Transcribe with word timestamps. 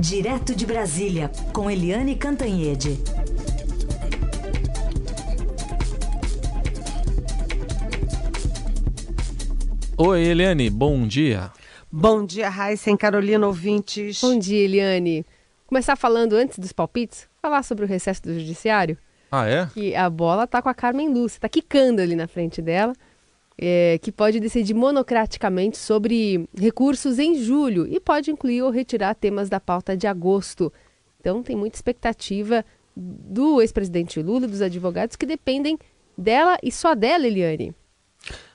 Direto 0.00 0.56
de 0.56 0.64
Brasília, 0.64 1.30
com 1.52 1.70
Eliane 1.70 2.16
Cantanhede. 2.16 2.98
Oi, 9.98 10.22
Eliane, 10.22 10.70
bom 10.70 11.06
dia. 11.06 11.52
Bom 11.92 12.24
dia, 12.24 12.48
Raíssa 12.48 12.96
Carolina, 12.96 13.46
ouvintes. 13.46 14.22
Bom 14.22 14.38
dia, 14.38 14.64
Eliane. 14.64 15.26
Começar 15.66 15.96
falando 15.96 16.32
antes 16.32 16.58
dos 16.58 16.72
palpites, 16.72 17.28
falar 17.42 17.62
sobre 17.62 17.84
o 17.84 17.88
recesso 17.88 18.22
do 18.22 18.32
judiciário. 18.32 18.96
Ah, 19.30 19.46
é? 19.46 19.66
Que 19.66 19.94
a 19.94 20.08
bola 20.08 20.46
tá 20.46 20.62
com 20.62 20.70
a 20.70 20.74
Carmen 20.74 21.12
Lúcia, 21.12 21.40
tá 21.40 21.48
quicando 21.48 22.00
ali 22.00 22.16
na 22.16 22.26
frente 22.26 22.62
dela, 22.62 22.94
é, 23.58 23.98
que 24.02 24.10
pode 24.10 24.40
decidir 24.40 24.74
monocraticamente 24.74 25.76
sobre 25.76 26.48
recursos 26.56 27.18
em 27.18 27.34
julho 27.34 27.86
e 27.86 28.00
pode 28.00 28.30
incluir 28.30 28.62
ou 28.62 28.70
retirar 28.70 29.14
temas 29.14 29.48
da 29.48 29.60
pauta 29.60 29.96
de 29.96 30.06
agosto. 30.06 30.72
Então 31.20 31.42
tem 31.42 31.56
muita 31.56 31.76
expectativa 31.76 32.64
do 32.96 33.60
ex-presidente 33.60 34.22
Lula, 34.22 34.48
dos 34.48 34.62
advogados 34.62 35.16
que 35.16 35.26
dependem 35.26 35.78
dela 36.16 36.58
e 36.62 36.72
só 36.72 36.94
dela, 36.94 37.26
Eliane. 37.26 37.74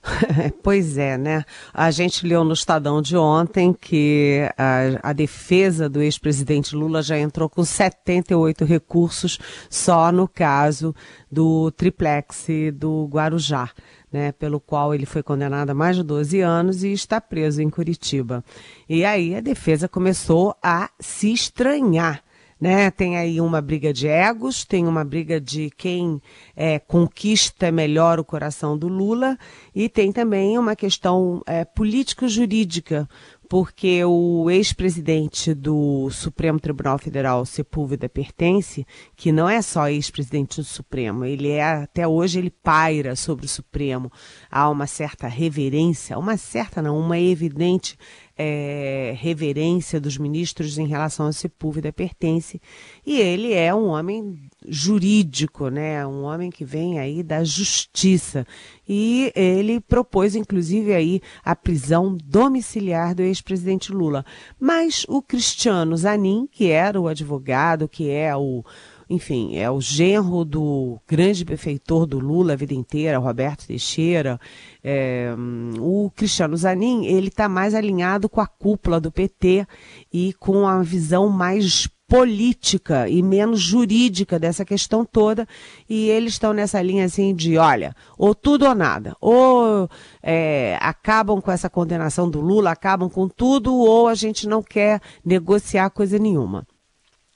pois 0.61 0.97
é, 0.97 1.17
né? 1.17 1.43
A 1.73 1.89
gente 1.89 2.25
leu 2.25 2.43
no 2.43 2.53
Estadão 2.53 3.01
de 3.01 3.17
ontem 3.17 3.73
que 3.73 4.41
a, 4.57 5.09
a 5.09 5.13
defesa 5.13 5.89
do 5.89 6.01
ex-presidente 6.01 6.75
Lula 6.75 7.01
já 7.01 7.17
entrou 7.17 7.49
com 7.49 7.63
78 7.63 8.63
recursos 8.65 9.39
só 9.69 10.11
no 10.11 10.27
caso 10.27 10.95
do 11.31 11.71
triplex 11.71 12.47
do 12.73 13.05
Guarujá. 13.05 13.71
Né, 14.15 14.31
pelo 14.31 14.61
qual 14.61 14.95
ele 14.95 15.05
foi 15.05 15.21
condenado 15.21 15.71
a 15.71 15.73
mais 15.73 15.97
de 15.97 16.01
12 16.01 16.39
anos 16.39 16.85
e 16.85 16.93
está 16.93 17.19
preso 17.19 17.61
em 17.61 17.69
Curitiba. 17.69 18.45
E 18.87 19.03
aí 19.03 19.35
a 19.35 19.41
defesa 19.41 19.89
começou 19.89 20.55
a 20.63 20.89
se 21.01 21.33
estranhar 21.33 22.23
né? 22.59 22.89
Tem 22.89 23.17
aí 23.17 23.41
uma 23.41 23.61
briga 23.61 23.91
de 23.91 24.07
egos, 24.07 24.63
tem 24.63 24.87
uma 24.87 25.03
briga 25.03 25.39
de 25.41 25.69
quem 25.77 26.21
é, 26.55 26.79
conquista 26.79 27.71
melhor 27.71 28.19
o 28.19 28.23
coração 28.23 28.77
do 28.77 28.87
Lula 28.87 29.37
e 29.73 29.89
tem 29.89 30.11
também 30.11 30.57
uma 30.57 30.75
questão 30.75 31.41
é, 31.45 31.65
político-jurídica, 31.65 33.09
porque 33.47 34.03
o 34.03 34.49
ex-presidente 34.49 35.53
do 35.53 36.09
Supremo 36.09 36.59
Tribunal 36.59 36.97
Federal, 36.97 37.45
Sepúlveda 37.45 38.09
Pertence, 38.09 38.85
que 39.15 39.31
não 39.31 39.47
é 39.47 39.61
só 39.61 39.87
ex-presidente 39.87 40.57
do 40.57 40.63
Supremo, 40.63 41.25
ele 41.25 41.49
é 41.49 41.63
até 41.63 42.07
hoje 42.07 42.39
ele 42.39 42.49
paira 42.49 43.15
sobre 43.15 43.45
o 43.45 43.49
Supremo. 43.49 44.11
Há 44.49 44.69
uma 44.69 44.87
certa 44.87 45.27
reverência, 45.27 46.17
uma 46.17 46.37
certa 46.37 46.81
não, 46.81 46.97
uma 46.97 47.19
evidente 47.19 47.97
é, 48.37 49.15
reverência 49.17 49.99
dos 49.99 50.17
ministros 50.17 50.77
em 50.77 50.87
relação 50.87 51.27
a 51.27 51.31
Sepúlveda 51.31 51.93
pertence. 51.93 52.61
E 53.05 53.19
ele 53.19 53.53
é 53.53 53.73
um 53.73 53.87
homem 53.87 54.49
jurídico, 54.67 55.69
né? 55.69 56.05
Um 56.05 56.23
homem 56.23 56.49
que 56.49 56.65
vem 56.65 56.99
aí 56.99 57.23
da 57.23 57.43
justiça. 57.43 58.45
E 58.87 59.31
ele 59.35 59.79
propôs, 59.79 60.35
inclusive, 60.35 60.93
aí 60.93 61.21
a 61.43 61.55
prisão 61.55 62.17
domiciliar 62.23 63.15
do 63.15 63.21
ex-presidente 63.21 63.91
Lula. 63.91 64.25
Mas 64.59 65.05
o 65.07 65.21
Cristiano 65.21 65.95
Zanin, 65.97 66.47
que 66.51 66.69
era 66.69 66.99
o 66.99 67.07
advogado, 67.07 67.87
que 67.87 68.09
é 68.09 68.35
o 68.35 68.63
enfim, 69.09 69.55
é 69.55 69.69
o 69.69 69.79
genro 69.79 70.43
do 70.43 70.99
grande 71.07 71.45
benfeitor 71.45 72.07
do 72.07 72.19
Lula 72.19 72.53
a 72.53 72.55
vida 72.55 72.73
inteira, 72.73 73.19
Roberto 73.19 73.67
Teixeira. 73.67 74.39
É, 74.83 75.33
o 75.79 76.09
Cristiano 76.15 76.57
Zanin, 76.57 77.05
ele 77.05 77.27
está 77.27 77.47
mais 77.47 77.75
alinhado 77.75 78.27
com 78.27 78.41
a 78.41 78.47
cúpula 78.47 78.99
do 78.99 79.11
PT 79.11 79.67
e 80.11 80.33
com 80.33 80.67
a 80.67 80.81
visão 80.81 81.29
mais 81.29 81.87
política 82.07 83.09
e 83.09 83.21
menos 83.23 83.59
jurídica 83.59 84.37
dessa 84.37 84.63
questão 84.63 85.03
toda, 85.03 85.47
e 85.89 86.09
eles 86.09 86.33
estão 86.33 86.53
nessa 86.53 86.81
linha 86.81 87.05
assim 87.05 87.33
de, 87.33 87.57
olha, 87.57 87.95
ou 88.17 88.35
tudo 88.35 88.65
ou 88.65 88.75
nada, 88.75 89.15
ou 89.19 89.89
é, 90.21 90.77
acabam 90.81 91.41
com 91.41 91.51
essa 91.51 91.69
condenação 91.69 92.29
do 92.29 92.39
Lula, 92.41 92.71
acabam 92.71 93.09
com 93.09 93.27
tudo, 93.27 93.75
ou 93.75 94.07
a 94.07 94.15
gente 94.15 94.47
não 94.47 94.61
quer 94.61 95.01
negociar 95.23 95.89
coisa 95.89 96.19
nenhuma. 96.19 96.65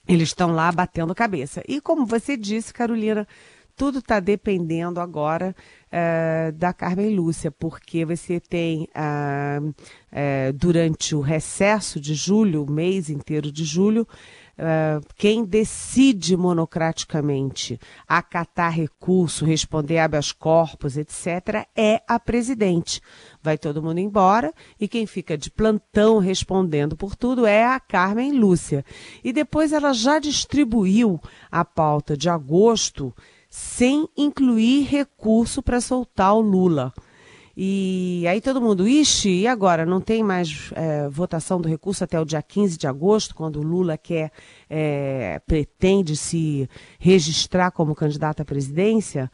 Eles 0.08 0.30
estão 0.30 0.52
lá 0.52 0.72
batendo 0.72 1.14
cabeça. 1.14 1.62
E 1.68 1.80
como 1.80 2.06
você 2.06 2.36
disse, 2.36 2.74
Carolina, 2.74 3.28
tudo 3.80 4.00
está 4.00 4.20
dependendo 4.20 5.00
agora 5.00 5.56
uh, 5.88 6.52
da 6.52 6.74
Carmen 6.74 7.16
Lúcia, 7.16 7.50
porque 7.50 8.04
você 8.04 8.38
tem, 8.38 8.90
uh, 8.94 9.70
uh, 9.70 10.54
durante 10.54 11.16
o 11.16 11.22
recesso 11.22 11.98
de 11.98 12.14
julho, 12.14 12.66
o 12.66 12.70
mês 12.70 13.10
inteiro 13.10 13.50
de 13.50 13.64
julho, 13.64 14.06
Uh, 14.60 15.02
quem 15.16 15.46
decide 15.46 16.36
monocraticamente 16.36 17.80
acatar 18.06 18.74
recurso, 18.74 19.46
responder 19.46 20.00
habeas 20.00 20.34
corpus, 20.34 20.98
etc., 20.98 21.66
é 21.74 22.02
a 22.06 22.20
presidente. 22.20 23.02
Vai 23.42 23.58
todo 23.58 23.82
mundo 23.82 24.00
embora 24.00 24.54
e 24.78 24.86
quem 24.86 25.08
fica 25.08 25.38
de 25.38 25.50
plantão 25.50 26.20
respondendo 26.20 26.98
por 26.98 27.16
tudo 27.16 27.46
é 27.46 27.64
a 27.64 27.80
Carmen 27.80 28.34
Lúcia. 28.34 28.84
E 29.24 29.32
depois 29.32 29.72
ela 29.72 29.94
já 29.94 30.20
distribuiu 30.20 31.22
a 31.50 31.64
pauta 31.64 32.18
de 32.18 32.30
agosto 32.30 33.16
sem 33.50 34.10
incluir 34.18 34.84
recurso 34.84 35.64
para 35.64 35.80
soltar 35.80 36.34
o 36.34 36.42
Lula. 36.42 36.94
E 37.62 38.26
aí 38.26 38.40
todo 38.40 38.62
mundo, 38.62 38.88
ixi, 38.88 39.42
e 39.42 39.46
agora? 39.46 39.86
Não 39.86 40.00
tem 40.00 40.24
mais 40.24 40.72
é, 40.74 41.10
votação 41.10 41.60
do 41.60 41.68
recurso 41.68 42.06
até 42.06 42.18
o 42.18 42.24
dia 42.24 42.42
15 42.42 42.78
de 42.78 42.88
agosto, 42.88 43.36
quando 43.36 43.58
o 43.60 43.62
Lula 43.62 43.98
quer, 43.98 44.32
é, 44.70 45.42
pretende 45.46 46.16
se 46.16 46.70
registrar 46.98 47.72
como 47.72 47.94
candidato 47.94 48.42
à 48.42 48.46
presidência? 48.46 49.30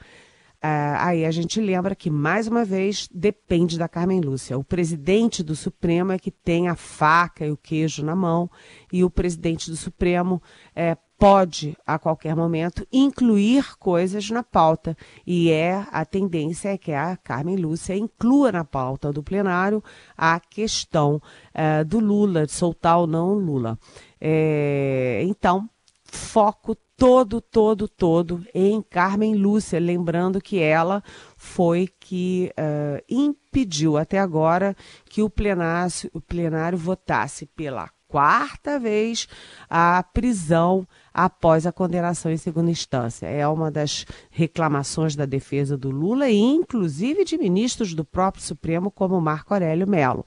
É, 0.60 0.68
aí 0.98 1.24
a 1.24 1.30
gente 1.30 1.62
lembra 1.62 1.94
que, 1.94 2.10
mais 2.10 2.48
uma 2.48 2.66
vez, 2.66 3.08
depende 3.14 3.78
da 3.78 3.88
Carmen 3.88 4.22
Lúcia. 4.22 4.58
O 4.58 4.64
presidente 4.64 5.44
do 5.44 5.56
Supremo 5.56 6.12
é 6.12 6.18
que 6.18 6.32
tem 6.32 6.68
a 6.68 6.74
faca 6.74 7.46
e 7.46 7.52
o 7.52 7.58
queijo 7.58 8.04
na 8.04 8.16
mão, 8.16 8.50
e 8.92 9.04
o 9.04 9.10
presidente 9.12 9.70
do 9.70 9.78
Supremo 9.78 10.42
é, 10.76 10.98
pode, 11.18 11.78
a 11.86 11.98
qualquer 11.98 12.36
momento, 12.36 12.86
incluir 12.92 13.78
coisas 13.78 14.30
na 14.30 14.44
pauta. 14.44 14.96
E 15.26 15.50
é 15.52 15.86
a 15.92 16.06
tendência 16.06 16.70
é 16.70 16.78
que 16.78 16.92
a 16.92 17.18
Carmen 17.18 17.56
Lúcia 17.56 17.96
inclua 17.96 18.52
na 18.52 18.64
pauta 18.64 19.12
do 19.12 19.24
plenário 19.24 19.84
a 20.18 20.40
questão 20.40 21.22
é, 21.54 21.84
do 21.84 22.00
Lula, 22.00 22.46
de 22.46 22.52
soltar 22.52 23.00
ou 23.00 23.08
não 23.08 23.30
o 23.30 23.40
Lula. 23.40 23.80
É, 24.20 25.22
então, 25.24 25.70
foco 26.04 26.76
todo, 26.98 27.42
todo, 27.42 27.88
todo 27.88 28.46
em 28.54 28.82
Carmen 28.82 29.36
Lúcia, 29.36 29.80
lembrando 29.80 30.42
que 30.42 30.60
ela 30.60 31.04
foi 31.36 31.90
que 32.00 32.52
uh, 32.58 33.04
impediu 33.10 33.98
até 33.98 34.20
agora 34.20 34.76
que 35.10 35.22
o 35.22 35.30
plenário, 35.30 35.92
o 36.14 36.22
plenário 36.22 36.78
votasse 36.78 37.46
pela 37.46 37.90
quarta 38.16 38.80
vez 38.80 39.28
a 39.70 40.02
prisão 40.02 40.88
após 41.14 41.68
a 41.68 41.72
condenação 41.74 42.32
em 42.32 42.38
segunda 42.38 42.72
instância. 42.72 43.28
É 43.28 43.46
uma 43.46 43.70
das 43.70 44.06
reclamações 44.32 45.18
da 45.18 45.26
defesa 45.26 45.78
do 45.78 45.92
Lula 45.92 46.30
e, 46.30 46.38
inclusive, 46.38 47.26
de 47.26 47.38
ministros 47.38 47.94
do 47.94 48.06
próprio 48.06 48.42
Supremo, 48.42 48.90
como 48.90 49.20
Marco 49.20 49.54
Aurélio 49.54 49.86
Melo. 49.86 50.26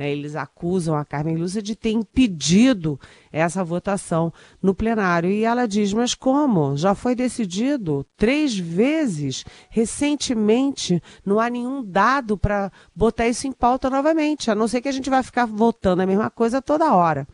Né, 0.00 0.10
eles 0.10 0.34
acusam 0.34 0.96
a 0.96 1.04
Carmen 1.04 1.36
Lúcia 1.36 1.60
de 1.60 1.76
ter 1.76 1.90
impedido 1.90 2.98
essa 3.30 3.62
votação 3.62 4.32
no 4.62 4.74
plenário. 4.74 5.28
E 5.28 5.44
ela 5.44 5.68
diz: 5.68 5.92
Mas 5.92 6.14
como? 6.14 6.74
Já 6.74 6.94
foi 6.94 7.14
decidido 7.14 8.06
três 8.16 8.56
vezes 8.56 9.44
recentemente, 9.68 11.02
não 11.22 11.38
há 11.38 11.50
nenhum 11.50 11.84
dado 11.84 12.38
para 12.38 12.72
botar 12.96 13.28
isso 13.28 13.46
em 13.46 13.52
pauta 13.52 13.90
novamente, 13.90 14.50
a 14.50 14.54
não 14.54 14.66
ser 14.66 14.80
que 14.80 14.88
a 14.88 14.92
gente 14.92 15.10
vai 15.10 15.22
ficar 15.22 15.44
votando 15.44 16.00
a 16.00 16.06
mesma 16.06 16.30
coisa 16.30 16.62
toda 16.62 16.94
hora. 16.94 17.28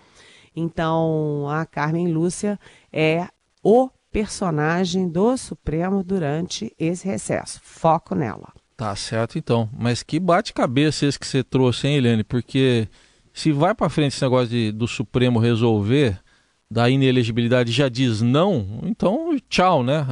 Então, 0.55 1.49
a 1.49 1.65
Carmen 1.65 2.09
Lúcia 2.09 2.59
é 2.93 3.29
o 3.63 3.89
personagem 4.11 5.09
do 5.09 5.37
Supremo 5.37 6.03
durante 6.03 6.75
esse 6.81 7.07
recesso. 7.07 7.61
Foco 7.63 8.17
nela. 8.17 8.53
Tá 8.77 8.95
certo, 8.95 9.39
então. 9.39 9.71
Mas 9.73 10.03
que 10.03 10.21
bate-cabeça 10.21 11.07
esse 11.07 11.19
que 11.19 11.27
você 11.27 11.43
trouxe, 11.43 11.89
hein, 11.89 11.97
Helene? 11.97 12.23
Porque 12.23 12.87
se 13.33 13.51
vai 13.51 13.75
para 13.75 13.89
frente 13.89 14.13
esse 14.15 14.23
negócio 14.23 14.49
de, 14.49 14.71
do 14.71 14.87
Supremo 14.87 15.39
resolver 15.39 16.21
da 16.71 16.91
inelegibilidade 16.91 17.73
já 17.73 17.89
diz 17.89 18.21
não, 18.21 18.81
então 18.83 19.37
tchau, 19.49 19.83
né? 19.83 20.05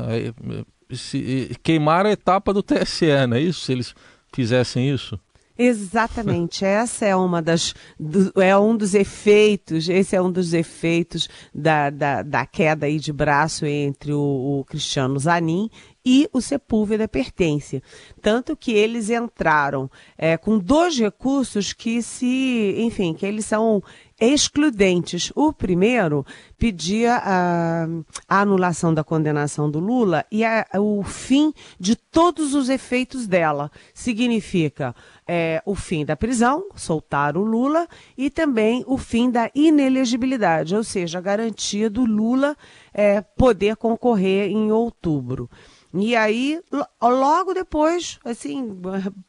Se, 0.93 1.56
queimar 1.62 2.06
a 2.06 2.12
etapa 2.12 2.52
do 2.52 2.62
TSE, 2.62 3.26
não 3.28 3.37
é 3.37 3.40
isso? 3.40 3.62
Se 3.62 3.72
eles 3.72 3.94
fizessem 4.32 4.88
isso. 4.88 5.19
Exatamente, 5.56 6.64
essa 6.66 7.05
é 7.05 7.14
uma 7.14 7.40
das 7.40 7.75
do, 7.99 8.32
é 8.40 8.56
um 8.56 8.76
dos 8.76 8.94
efeitos, 8.94 9.88
esse 9.88 10.14
é 10.14 10.22
um 10.22 10.31
dos 10.31 10.52
efeitos 10.52 11.28
da, 11.55 11.90
da, 11.90 12.22
da 12.22 12.46
queda 12.46 12.87
aí 12.87 12.99
de 12.99 13.12
braço 13.12 13.64
entre 13.66 14.12
o, 14.12 14.61
o 14.61 14.64
Cristiano 14.64 15.19
Zanin 15.19 15.69
e 16.05 16.29
o 16.33 16.41
Sepúlveda 16.41 17.09
pertence. 17.09 17.83
Tanto 18.21 18.56
que 18.56 18.73
eles 18.73 19.09
entraram 19.09 19.91
é, 20.19 20.37
com 20.37 20.59
dois 20.59 20.99
recursos 20.99 21.73
que 21.73 22.03
se, 22.03 22.75
enfim, 22.79 23.15
que 23.15 23.25
eles 23.25 23.47
são 23.47 23.83
excludentes. 24.21 25.33
O 25.35 25.53
primeiro 25.53 26.25
pedia 26.59 27.17
a, 27.17 27.87
a 28.29 28.41
anulação 28.41 28.95
da 28.95 29.03
condenação 29.03 29.71
do 29.71 29.81
Lula 29.81 30.25
e 30.31 30.45
a, 30.45 30.67
o 30.79 31.03
fim 31.03 31.53
de 31.81 31.97
todos 31.97 32.55
os 32.55 32.69
efeitos 32.69 33.27
dela. 33.27 33.71
Significa 33.93 34.95
é, 35.27 35.62
o 35.67 35.75
fim 35.75 36.05
da 36.05 36.17
prisão, 36.17 36.67
soltar 36.77 37.37
o 37.37 37.43
Lula, 37.43 37.89
e 38.17 38.31
também 38.31 38.85
o 38.87 38.97
fim 38.97 39.31
da 39.31 39.50
inelegibilidade, 39.55 40.77
ou 40.77 40.85
seja, 40.85 41.19
a 41.19 41.23
garantia 41.23 41.89
do 41.91 42.05
Lula 42.05 42.57
é, 42.93 43.21
poder 43.21 43.77
concorrer 43.77 44.50
em 44.50 44.71
outubro. 44.71 45.50
E 45.96 46.17
aí, 46.17 46.61
logo 47.00 47.55
depois, 47.55 48.19
assim, 48.25 48.76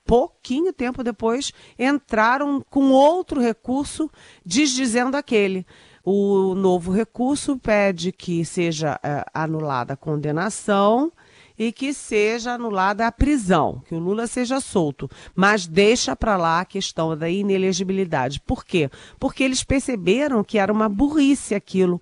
pouquinho 0.04 0.74
tempo 0.74 1.04
depois, 1.04 1.54
entraram 1.78 2.60
com 2.72 2.90
outro 2.90 3.40
recurso 3.40 4.10
desdizendo 4.44 5.16
aquele. 5.16 5.66
O 6.04 6.56
novo 6.56 6.92
recurso 6.92 7.58
pede 7.58 8.12
que 8.12 8.44
seja 8.44 9.00
é, 9.04 9.24
anulada 9.32 9.94
a 9.94 9.98
condenação 9.98 11.12
e 11.58 11.72
que 11.72 11.94
seja 11.94 12.54
anulada 12.54 13.06
a 13.06 13.12
prisão, 13.12 13.82
que 13.88 13.94
o 13.94 14.00
Lula 14.00 14.26
seja 14.26 14.60
solto, 14.60 15.10
mas 15.36 15.68
deixa 15.68 16.16
para 16.16 16.36
lá 16.36 16.62
a 16.62 16.66
questão 16.66 17.16
da 17.16 17.30
inelegibilidade. 17.30 18.42
Por 18.42 18.66
quê? 18.66 18.90
Porque 19.20 19.44
eles 19.44 19.64
perceberam 19.64 20.44
que 20.44 20.58
era 20.58 20.74
uma 20.74 20.90
burrice 20.90 21.54
aquilo. 21.54 22.02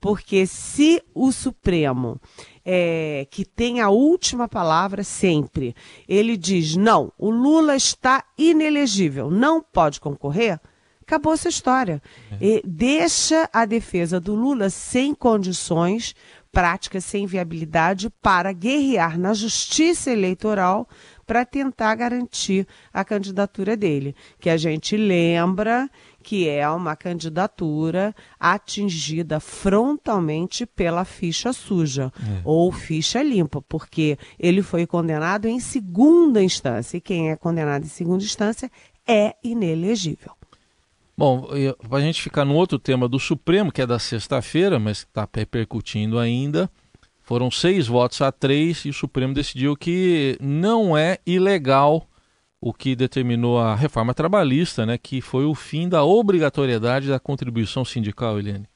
Porque 0.00 0.46
se 0.46 1.02
o 1.14 1.32
Supremo 1.32 2.20
é, 2.64 3.26
que 3.30 3.44
tem 3.44 3.80
a 3.80 3.90
última 3.90 4.48
palavra 4.48 5.04
sempre. 5.04 5.74
Ele 6.08 6.36
diz: 6.36 6.76
não, 6.76 7.12
o 7.18 7.30
Lula 7.30 7.76
está 7.76 8.24
inelegível, 8.38 9.30
não 9.30 9.62
pode 9.62 10.00
concorrer. 10.00 10.58
Acabou 11.02 11.34
essa 11.34 11.50
história. 11.50 12.02
É. 12.40 12.62
deixa 12.64 13.48
a 13.52 13.66
defesa 13.66 14.18
do 14.18 14.34
Lula 14.34 14.70
sem 14.70 15.14
condições 15.14 16.14
práticas, 16.50 17.04
sem 17.04 17.26
viabilidade, 17.26 18.08
para 18.22 18.52
guerrear 18.52 19.18
na 19.18 19.34
justiça 19.34 20.10
eleitoral 20.10 20.88
para 21.26 21.44
tentar 21.44 21.94
garantir 21.96 22.66
a 22.92 23.04
candidatura 23.04 23.76
dele. 23.76 24.14
Que 24.38 24.48
a 24.48 24.56
gente 24.56 24.96
lembra 24.96 25.90
que 26.24 26.48
é 26.48 26.68
uma 26.68 26.96
candidatura 26.96 28.14
atingida 28.40 29.38
frontalmente 29.38 30.64
pela 30.64 31.04
ficha 31.04 31.52
suja 31.52 32.10
é. 32.18 32.40
ou 32.42 32.72
ficha 32.72 33.22
limpa, 33.22 33.60
porque 33.60 34.18
ele 34.38 34.62
foi 34.62 34.86
condenado 34.86 35.46
em 35.46 35.60
segunda 35.60 36.42
instância 36.42 36.96
e 36.96 37.00
quem 37.00 37.30
é 37.30 37.36
condenado 37.36 37.84
em 37.84 37.88
segunda 37.88 38.24
instância 38.24 38.70
é 39.06 39.36
inelegível. 39.44 40.32
Bom, 41.16 41.46
para 41.88 41.98
a 41.98 42.00
gente 42.00 42.20
ficar 42.20 42.44
no 42.44 42.54
outro 42.54 42.78
tema 42.78 43.06
do 43.06 43.20
Supremo, 43.20 43.70
que 43.70 43.82
é 43.82 43.86
da 43.86 43.98
sexta-feira, 43.98 44.80
mas 44.80 44.98
está 44.98 45.28
repercutindo 45.32 46.18
ainda, 46.18 46.68
foram 47.22 47.50
seis 47.50 47.86
votos 47.86 48.20
a 48.20 48.32
três 48.32 48.84
e 48.84 48.88
o 48.88 48.94
Supremo 48.94 49.34
decidiu 49.34 49.76
que 49.76 50.36
não 50.40 50.96
é 50.96 51.18
ilegal 51.26 52.08
o 52.66 52.72
que 52.72 52.96
determinou 52.96 53.58
a 53.58 53.74
reforma 53.74 54.14
trabalhista, 54.14 54.86
né, 54.86 54.96
que 54.96 55.20
foi 55.20 55.44
o 55.44 55.54
fim 55.54 55.86
da 55.86 56.02
obrigatoriedade 56.02 57.08
da 57.08 57.20
contribuição 57.20 57.84
sindical, 57.84 58.38
Eliane. 58.38 58.66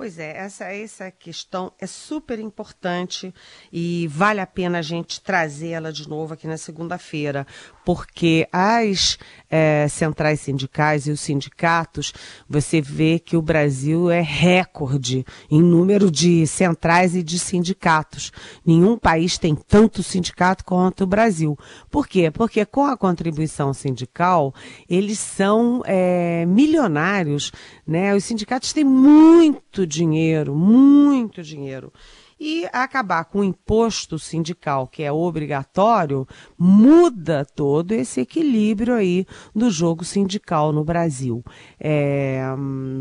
Pois 0.00 0.18
é, 0.18 0.34
essa, 0.34 0.64
essa 0.64 1.10
questão 1.10 1.70
é 1.78 1.86
super 1.86 2.38
importante 2.38 3.34
e 3.70 4.08
vale 4.08 4.40
a 4.40 4.46
pena 4.46 4.78
a 4.78 4.82
gente 4.82 5.20
trazê-la 5.20 5.90
de 5.90 6.08
novo 6.08 6.32
aqui 6.32 6.46
na 6.46 6.56
segunda-feira, 6.56 7.46
porque 7.84 8.48
as 8.50 9.18
é, 9.50 9.86
centrais 9.88 10.40
sindicais 10.40 11.06
e 11.06 11.10
os 11.10 11.20
sindicatos, 11.20 12.14
você 12.48 12.80
vê 12.80 13.18
que 13.18 13.36
o 13.36 13.42
Brasil 13.42 14.10
é 14.10 14.22
recorde 14.22 15.26
em 15.50 15.60
número 15.60 16.10
de 16.10 16.46
centrais 16.46 17.14
e 17.14 17.22
de 17.22 17.38
sindicatos. 17.38 18.32
Nenhum 18.64 18.96
país 18.96 19.36
tem 19.36 19.54
tanto 19.54 20.02
sindicato 20.02 20.64
quanto 20.64 21.04
o 21.04 21.06
Brasil. 21.06 21.58
Por 21.90 22.08
quê? 22.08 22.30
Porque 22.30 22.64
com 22.64 22.86
a 22.86 22.96
contribuição 22.96 23.74
sindical, 23.74 24.54
eles 24.88 25.18
são 25.18 25.82
é, 25.84 26.46
milionários, 26.46 27.52
né? 27.90 28.14
Os 28.14 28.24
sindicatos 28.24 28.72
têm 28.72 28.84
muito 28.84 29.84
dinheiro, 29.84 30.54
muito 30.54 31.42
dinheiro. 31.42 31.92
E 32.38 32.64
acabar 32.72 33.24
com 33.24 33.40
o 33.40 33.44
imposto 33.44 34.16
sindical, 34.16 34.86
que 34.86 35.02
é 35.02 35.10
obrigatório, 35.10 36.26
muda 36.56 37.44
todo 37.44 37.90
esse 37.90 38.20
equilíbrio 38.20 38.94
aí 38.94 39.26
do 39.52 39.68
jogo 39.70 40.04
sindical 40.04 40.72
no 40.72 40.84
Brasil. 40.84 41.44
É, 41.80 42.44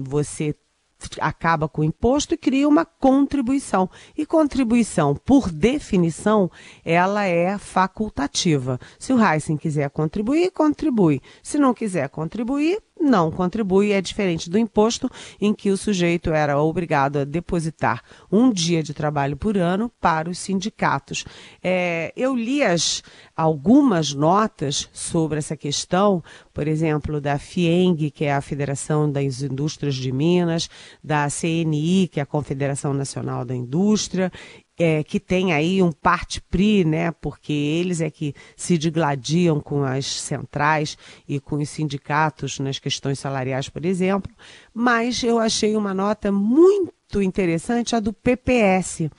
você 0.03 0.55
acaba 1.21 1.69
com 1.69 1.81
o 1.81 1.85
imposto 1.85 2.33
e 2.33 2.37
cria 2.37 2.67
uma 2.67 2.83
contribuição. 2.83 3.89
E 4.17 4.25
contribuição, 4.25 5.15
por 5.15 5.51
definição, 5.51 6.51
ela 6.83 7.25
é 7.25 7.57
facultativa. 7.57 8.79
Se 8.97 9.13
o 9.13 9.23
Heisen 9.23 9.55
quiser 9.55 9.89
contribuir, 9.89 10.51
contribui. 10.51 11.21
Se 11.41 11.57
não 11.57 11.73
quiser 11.73 12.09
contribuir, 12.09 12.81
não 12.99 13.31
contribui, 13.31 13.91
é 13.91 14.01
diferente 14.01 14.49
do 14.49 14.57
imposto, 14.57 15.09
em 15.39 15.53
que 15.53 15.71
o 15.71 15.77
sujeito 15.77 16.31
era 16.31 16.61
obrigado 16.61 17.19
a 17.19 17.23
depositar 17.23 18.03
um 18.31 18.51
dia 18.51 18.83
de 18.83 18.93
trabalho 18.93 19.37
por 19.37 19.57
ano 19.57 19.91
para 20.01 20.29
os 20.29 20.37
sindicatos. 20.37 21.25
É, 21.63 22.11
eu 22.15 22.35
li 22.35 22.61
as, 22.63 23.01
algumas 23.35 24.13
notas 24.13 24.89
sobre 24.91 25.39
essa 25.39 25.55
questão, 25.55 26.23
por 26.53 26.67
exemplo, 26.67 27.21
da 27.21 27.39
FIENG, 27.39 28.11
que 28.11 28.25
é 28.25 28.33
a 28.33 28.41
Federação 28.41 29.09
das 29.11 29.41
Indústrias 29.41 29.95
de 29.95 30.11
Minas, 30.11 30.69
da 31.03 31.27
CNI, 31.29 32.09
que 32.09 32.19
é 32.19 32.23
a 32.23 32.25
Confederação 32.25 32.93
Nacional 32.93 33.45
da 33.45 33.55
Indústria, 33.55 34.31
é, 34.79 35.03
que 35.03 35.19
tem 35.19 35.51
aí 35.51 35.83
um 35.83 35.91
parte 35.91 36.39
pri, 36.39 36.85
né, 36.85 37.11
porque 37.11 37.51
eles 37.51 37.99
é 37.99 38.09
que 38.09 38.33
se 38.55 38.77
digladiam 38.77 39.59
com 39.59 39.83
as 39.83 40.05
centrais 40.05 40.97
e 41.27 41.37
com 41.37 41.57
os 41.57 41.69
sindicatos 41.69 42.59
nas 42.59 42.79
questões 42.79 43.19
salariais, 43.19 43.67
por 43.67 43.85
exemplo, 43.85 44.31
mas 44.73 45.21
eu 45.21 45.37
achei 45.37 45.75
uma 45.75 45.93
nota 45.93 46.31
muito 46.31 47.21
interessante 47.21 47.93
a 47.93 47.99
do 47.99 48.13
PPS 48.13 49.09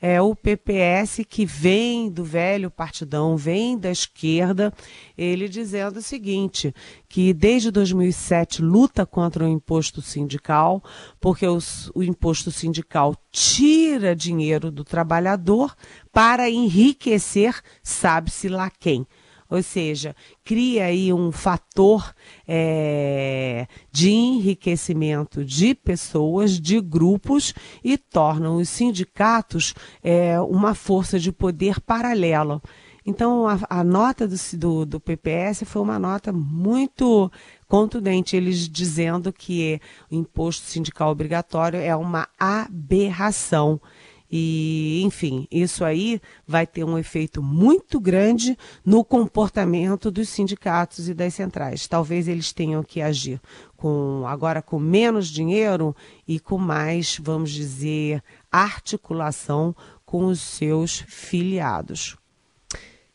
é 0.00 0.20
o 0.22 0.34
PPS 0.34 1.24
que 1.28 1.44
vem 1.44 2.10
do 2.10 2.24
velho 2.24 2.70
partidão, 2.70 3.36
vem 3.36 3.76
da 3.76 3.90
esquerda, 3.90 4.72
ele 5.16 5.48
dizendo 5.48 5.98
o 5.98 6.02
seguinte, 6.02 6.74
que 7.08 7.32
desde 7.32 7.70
2007 7.70 8.62
luta 8.62 9.04
contra 9.04 9.44
o 9.44 9.48
imposto 9.48 10.00
sindical, 10.00 10.82
porque 11.20 11.46
os, 11.46 11.90
o 11.94 12.02
imposto 12.02 12.50
sindical 12.50 13.16
tira 13.32 14.14
dinheiro 14.14 14.70
do 14.70 14.84
trabalhador 14.84 15.74
para 16.12 16.48
enriquecer 16.48 17.60
sabe-se 17.82 18.48
lá 18.48 18.70
quem 18.70 19.06
ou 19.50 19.62
seja, 19.62 20.14
cria 20.44 20.84
aí 20.84 21.12
um 21.12 21.32
fator 21.32 22.14
é, 22.46 23.66
de 23.90 24.10
enriquecimento 24.10 25.44
de 25.44 25.74
pessoas, 25.74 26.60
de 26.60 26.80
grupos 26.80 27.54
e 27.82 27.96
tornam 27.96 28.56
os 28.56 28.68
sindicatos 28.68 29.74
é, 30.02 30.38
uma 30.40 30.74
força 30.74 31.18
de 31.18 31.32
poder 31.32 31.80
paralela. 31.80 32.60
Então, 33.08 33.48
a, 33.48 33.58
a 33.70 33.82
nota 33.82 34.28
do, 34.28 34.36
do, 34.58 34.84
do, 34.84 35.00
PPS 35.00 35.62
foi 35.64 35.80
uma 35.80 35.98
nota 35.98 36.30
muito 36.30 37.32
contundente, 37.66 38.36
eles 38.36 38.68
dizendo 38.68 39.32
que 39.32 39.80
o 40.10 40.14
imposto 40.14 40.66
sindical 40.66 41.10
obrigatório 41.10 41.80
é 41.80 41.96
uma 41.96 42.28
aberração. 42.38 43.80
E, 44.30 45.02
enfim, 45.04 45.46
isso 45.50 45.84
aí 45.84 46.20
vai 46.46 46.66
ter 46.66 46.84
um 46.84 46.98
efeito 46.98 47.42
muito 47.42 47.98
grande 47.98 48.58
no 48.84 49.02
comportamento 49.04 50.10
dos 50.10 50.28
sindicatos 50.28 51.08
e 51.08 51.14
das 51.14 51.34
centrais. 51.34 51.88
Talvez 51.88 52.28
eles 52.28 52.52
tenham 52.52 52.82
que 52.82 53.00
agir 53.00 53.40
com 53.76 54.24
agora 54.26 54.60
com 54.60 54.78
menos 54.78 55.28
dinheiro 55.28 55.96
e 56.26 56.38
com 56.38 56.58
mais, 56.58 57.18
vamos 57.22 57.50
dizer, 57.50 58.22
articulação 58.50 59.74
com 60.04 60.26
os 60.26 60.40
seus 60.40 61.04
filiados. 61.06 62.16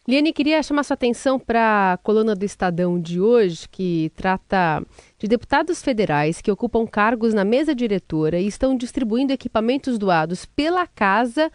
Liane, 0.05 0.33
queria 0.33 0.61
chamar 0.61 0.83
sua 0.83 0.95
atenção 0.95 1.39
para 1.39 1.93
a 1.93 1.97
coluna 1.97 2.35
do 2.35 2.43
Estadão 2.43 2.99
de 2.99 3.21
hoje, 3.21 3.69
que 3.69 4.11
trata 4.15 4.85
de 5.17 5.27
deputados 5.27 5.81
federais 5.81 6.41
que 6.41 6.51
ocupam 6.51 6.85
cargos 6.85 7.33
na 7.33 7.45
mesa 7.45 7.73
diretora 7.73 8.37
e 8.37 8.45
estão 8.45 8.75
distribuindo 8.75 9.31
equipamentos 9.31 9.97
doados 9.97 10.45
pela 10.45 10.85
casa 10.85 11.49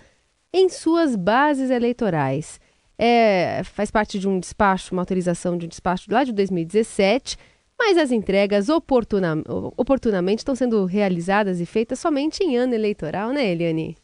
em 0.50 0.71
suas 0.71 1.14
bases 1.14 1.69
eleitorais. 1.69 2.59
É, 2.97 3.61
faz 3.64 3.90
parte 3.90 4.19
de 4.19 4.26
um 4.26 4.40
despacho, 4.40 4.95
uma 4.95 5.02
autorização 5.02 5.59
de 5.59 5.67
um 5.67 5.69
despacho 5.69 6.07
lá 6.11 6.25
de 6.25 6.33
2017, 6.33 7.37
mas 7.78 7.99
as 7.99 8.11
entregas 8.11 8.71
oportuna, 8.71 9.43
oportunamente 9.76 10.38
estão 10.38 10.55
sendo 10.55 10.87
realizadas 10.87 11.61
e 11.61 11.67
feitas 11.67 11.99
somente 11.99 12.43
em 12.43 12.57
ano 12.57 12.75
eleitoral, 12.75 13.31
né, 13.31 13.52
Eliane? 13.52 13.95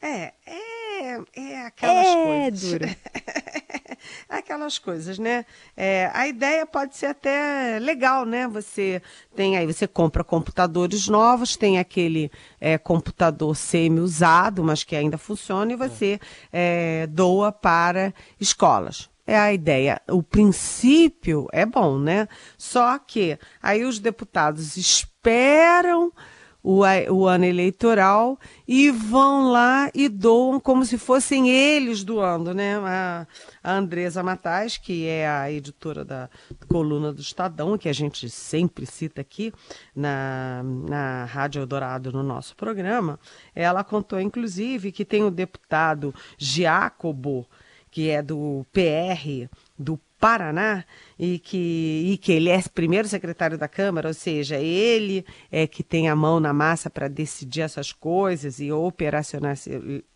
É, 0.00 0.32
é 0.46 0.69
É, 1.00 1.18
é 1.34 1.66
aquelas 1.66 2.06
é 2.06 2.24
coisas. 2.24 2.70
duro. 2.70 2.84
aquelas 4.28 4.78
coisas, 4.78 5.18
né? 5.18 5.46
É, 5.74 6.10
a 6.12 6.28
ideia 6.28 6.66
pode 6.66 6.94
ser 6.94 7.06
até 7.06 7.78
legal, 7.80 8.26
né? 8.26 8.46
Você 8.48 9.00
tem 9.34 9.56
aí, 9.56 9.66
você 9.66 9.86
compra 9.86 10.22
computadores 10.22 11.08
novos, 11.08 11.56
tem 11.56 11.78
aquele 11.78 12.30
é, 12.60 12.76
computador 12.76 13.56
semi-usado, 13.56 14.62
mas 14.62 14.84
que 14.84 14.94
ainda 14.94 15.16
funciona, 15.16 15.72
e 15.72 15.76
você 15.76 16.20
é, 16.52 17.06
doa 17.06 17.50
para 17.50 18.12
escolas. 18.38 19.08
É 19.26 19.38
a 19.38 19.52
ideia. 19.54 20.02
O 20.10 20.22
princípio 20.22 21.46
é 21.50 21.64
bom, 21.64 21.98
né? 21.98 22.28
Só 22.58 22.98
que 22.98 23.38
aí 23.62 23.84
os 23.84 23.98
deputados 23.98 24.76
esperam 24.76 26.12
o, 26.62 26.80
o, 27.10 27.26
ano 27.26 27.44
eleitoral 27.44 28.38
e 28.66 28.90
vão 28.90 29.50
lá 29.50 29.90
e 29.94 30.08
doam 30.08 30.60
como 30.60 30.84
se 30.84 30.98
fossem 30.98 31.48
eles 31.48 32.04
doando, 32.04 32.54
né? 32.54 32.76
A, 32.78 33.26
a 33.62 33.72
Andresa 33.72 34.22
Matais, 34.22 34.76
que 34.76 35.06
é 35.06 35.28
a 35.28 35.50
editora 35.50 36.04
da 36.04 36.28
coluna 36.68 37.12
do 37.12 37.20
Estadão, 37.20 37.78
que 37.78 37.88
a 37.88 37.92
gente 37.92 38.28
sempre 38.28 38.86
cita 38.86 39.20
aqui 39.20 39.52
na, 39.94 40.62
na 40.64 41.24
Rádio 41.24 41.62
Eldorado 41.62 42.12
no 42.12 42.22
nosso 42.22 42.54
programa, 42.56 43.18
ela 43.54 43.82
contou, 43.82 44.20
inclusive, 44.20 44.92
que 44.92 45.04
tem 45.04 45.22
o 45.22 45.30
deputado 45.30 46.14
Giacobo, 46.36 47.46
que 47.90 48.08
é 48.08 48.22
do 48.22 48.64
PR, 48.72 49.48
do 49.78 49.98
Paraná 50.20 50.84
e 51.18 51.38
que, 51.38 52.12
e 52.12 52.18
que 52.18 52.30
ele 52.30 52.50
é 52.50 52.62
primeiro 52.74 53.08
secretário 53.08 53.56
da 53.56 53.66
Câmara, 53.66 54.08
ou 54.08 54.14
seja, 54.14 54.56
ele 54.56 55.24
é 55.50 55.66
que 55.66 55.82
tem 55.82 56.10
a 56.10 56.14
mão 56.14 56.38
na 56.38 56.52
massa 56.52 56.90
para 56.90 57.08
decidir 57.08 57.62
essas 57.62 57.90
coisas 57.90 58.60
e 58.60 58.70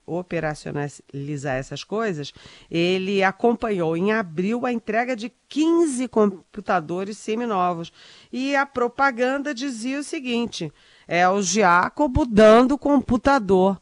operacionalizar 0.06 1.56
essas 1.56 1.82
coisas, 1.82 2.34
ele 2.70 3.24
acompanhou 3.24 3.96
em 3.96 4.12
abril 4.12 4.66
a 4.66 4.72
entrega 4.72 5.16
de 5.16 5.32
15 5.48 6.06
computadores 6.08 7.16
seminovos. 7.16 7.90
E 8.30 8.54
a 8.54 8.66
propaganda 8.66 9.54
dizia 9.54 9.98
o 9.98 10.04
seguinte: 10.04 10.70
é 11.08 11.26
o 11.26 11.40
Giacobo 11.40 12.26
dando 12.26 12.76
computador 12.76 13.80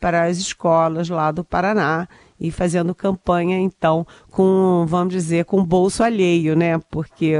para 0.00 0.24
as 0.24 0.38
escolas 0.38 1.10
lá 1.10 1.30
do 1.30 1.44
Paraná 1.44 2.08
e 2.40 2.50
fazendo 2.50 2.94
campanha, 2.94 3.58
então, 3.58 4.06
com, 4.30 4.84
vamos 4.86 5.12
dizer, 5.12 5.44
com 5.44 5.64
bolso 5.64 6.02
alheio, 6.02 6.54
né? 6.56 6.78
Porque 6.90 7.34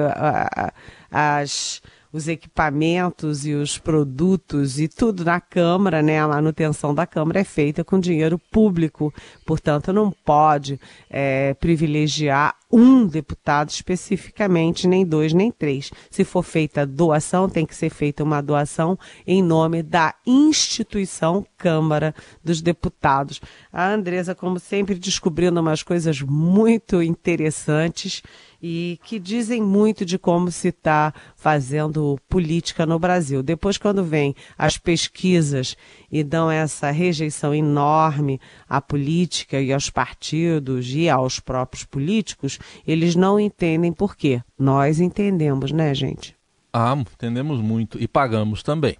as 1.11 1.81
os 2.19 2.29
equipamentos 2.29 3.47
e 3.47 3.55
os 3.55 3.79
produtos 3.79 4.79
e 4.81 4.89
tudo 4.89 5.25
na 5.25 5.41
Câmara, 5.41 6.03
né? 6.03 6.21
A 6.21 6.27
manutenção 6.29 6.93
da 6.93 7.07
Câmara 7.07 7.41
é 7.41 7.45
feita 7.45 7.85
com 7.85 7.99
dinheiro 7.99 8.39
público, 8.51 9.15
portanto, 9.47 9.93
não 9.93 10.11
pode 10.11 10.81
é, 11.09 11.55
privilegiar 11.55 12.57
um 12.71 13.07
deputado 13.07 13.71
especificamente, 13.71 14.87
nem 14.87 15.07
dois, 15.07 15.33
nem 15.33 15.51
três. 15.51 15.91
Se 16.11 16.25
for 16.25 16.43
feita 16.43 16.85
doação, 16.85 17.49
tem 17.49 17.65
que 17.65 17.75
ser 17.75 17.89
feita 17.89 18.23
uma 18.23 18.43
doação 18.43 18.99
em 19.27 19.43
nome 19.43 19.83
da 19.83 20.15
instituição 20.27 21.47
Câmara 21.57 22.15
dos 22.45 22.61
Deputados. 22.61 23.41
A 23.73 23.89
Andresa, 23.89 24.35
como 24.35 24.59
sempre, 24.59 24.97
descobrindo 24.97 25.61
umas 25.61 25.83
coisas 25.83 26.21
muito 26.21 27.01
interessantes 27.01 28.23
e 28.63 28.99
que 29.05 29.19
dizem 29.19 29.63
muito 29.63 30.05
de 30.05 30.19
como 30.19 30.51
se 30.51 30.69
está 30.69 31.13
fazendo 31.37 32.19
política 32.29 32.85
no 32.85 32.99
Brasil. 32.99 33.43
Depois, 33.43 33.79
quando 33.79 34.05
vem 34.05 34.35
as 34.57 34.77
pesquisas 34.77 35.77
e 36.11 36.25
dão 36.25 36.51
essa 36.51 36.91
rejeição 36.91 37.55
enorme 37.55 38.41
à 38.69 38.81
política 38.81 39.61
e 39.61 39.73
aos 39.73 39.91
partidos 39.91 40.93
e 40.93 41.09
aos 41.09 41.39
próprios 41.41 41.85
políticos, 41.85 42.59
eles 42.87 43.15
não 43.15 43.39
entendem 43.39 43.93
por 43.93 44.17
quê. 44.17 44.43
Nós 44.59 45.01
entendemos, 45.01 45.71
né, 45.71 45.95
gente? 45.95 46.37
Ah, 46.73 46.97
entendemos 46.99 47.61
muito 47.61 48.01
e 48.01 48.07
pagamos 48.07 48.63
também. 48.63 48.97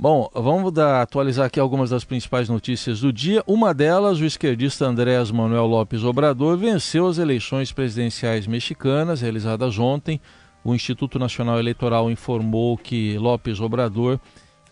Bom, 0.00 0.30
vamos 0.32 0.72
dar, 0.72 1.02
atualizar 1.02 1.46
aqui 1.46 1.58
algumas 1.58 1.90
das 1.90 2.04
principais 2.04 2.48
notícias 2.48 3.00
do 3.00 3.12
dia. 3.12 3.42
Uma 3.48 3.74
delas, 3.74 4.20
o 4.20 4.24
esquerdista 4.24 4.86
Andrés 4.86 5.32
Manuel 5.32 5.66
Lopes 5.66 6.04
Obrador 6.04 6.56
venceu 6.56 7.08
as 7.08 7.18
eleições 7.18 7.72
presidenciais 7.72 8.46
mexicanas 8.46 9.22
realizadas 9.22 9.76
ontem. 9.76 10.20
O 10.62 10.72
Instituto 10.72 11.18
Nacional 11.18 11.58
Eleitoral 11.58 12.08
informou 12.12 12.78
que 12.78 13.18
Lopes 13.18 13.60
Obrador 13.60 14.20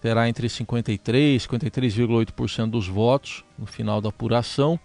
terá 0.00 0.28
entre 0.28 0.47
53% 0.47 1.14
e 1.16 1.38
53,8% 1.38 2.71
dos 2.71 2.87
votos 2.87 3.45
no 3.59 3.66
final 3.66 4.00
da 4.00 4.11
apuração, 4.11 4.78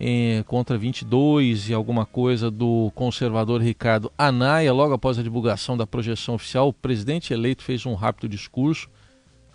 em, 0.00 0.42
contra 0.44 0.78
22 0.78 1.68
e 1.68 1.74
alguma 1.74 2.06
coisa 2.06 2.50
do 2.50 2.90
conservador 2.94 3.60
Ricardo 3.60 4.10
Anaya. 4.16 4.72
Logo 4.72 4.94
após 4.94 5.18
a 5.18 5.22
divulgação 5.22 5.76
da 5.76 5.86
projeção 5.86 6.36
oficial, 6.36 6.68
o 6.68 6.72
presidente 6.72 7.34
eleito 7.34 7.62
fez 7.62 7.84
um 7.84 7.92
rápido 7.92 8.26
discurso 8.26 8.88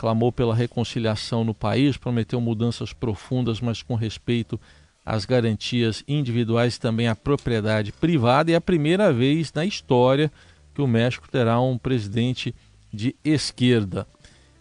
clamou 0.02 0.32
pela 0.32 0.52
reconciliação 0.52 1.44
no 1.44 1.54
país, 1.54 1.96
prometeu 1.96 2.40
mudanças 2.40 2.92
profundas, 2.92 3.60
mas 3.60 3.84
com 3.84 3.94
respeito 3.94 4.60
às 5.06 5.24
garantias 5.24 6.02
individuais 6.08 6.74
e 6.74 6.80
também 6.80 7.06
à 7.06 7.14
propriedade 7.14 7.92
privada. 7.92 8.50
E 8.50 8.54
é 8.54 8.56
a 8.56 8.60
primeira 8.60 9.12
vez 9.12 9.52
na 9.52 9.64
história 9.64 10.28
que 10.74 10.82
o 10.82 10.88
México 10.88 11.28
terá 11.30 11.60
um 11.60 11.78
presidente 11.78 12.52
de 12.92 13.14
esquerda. 13.24 14.04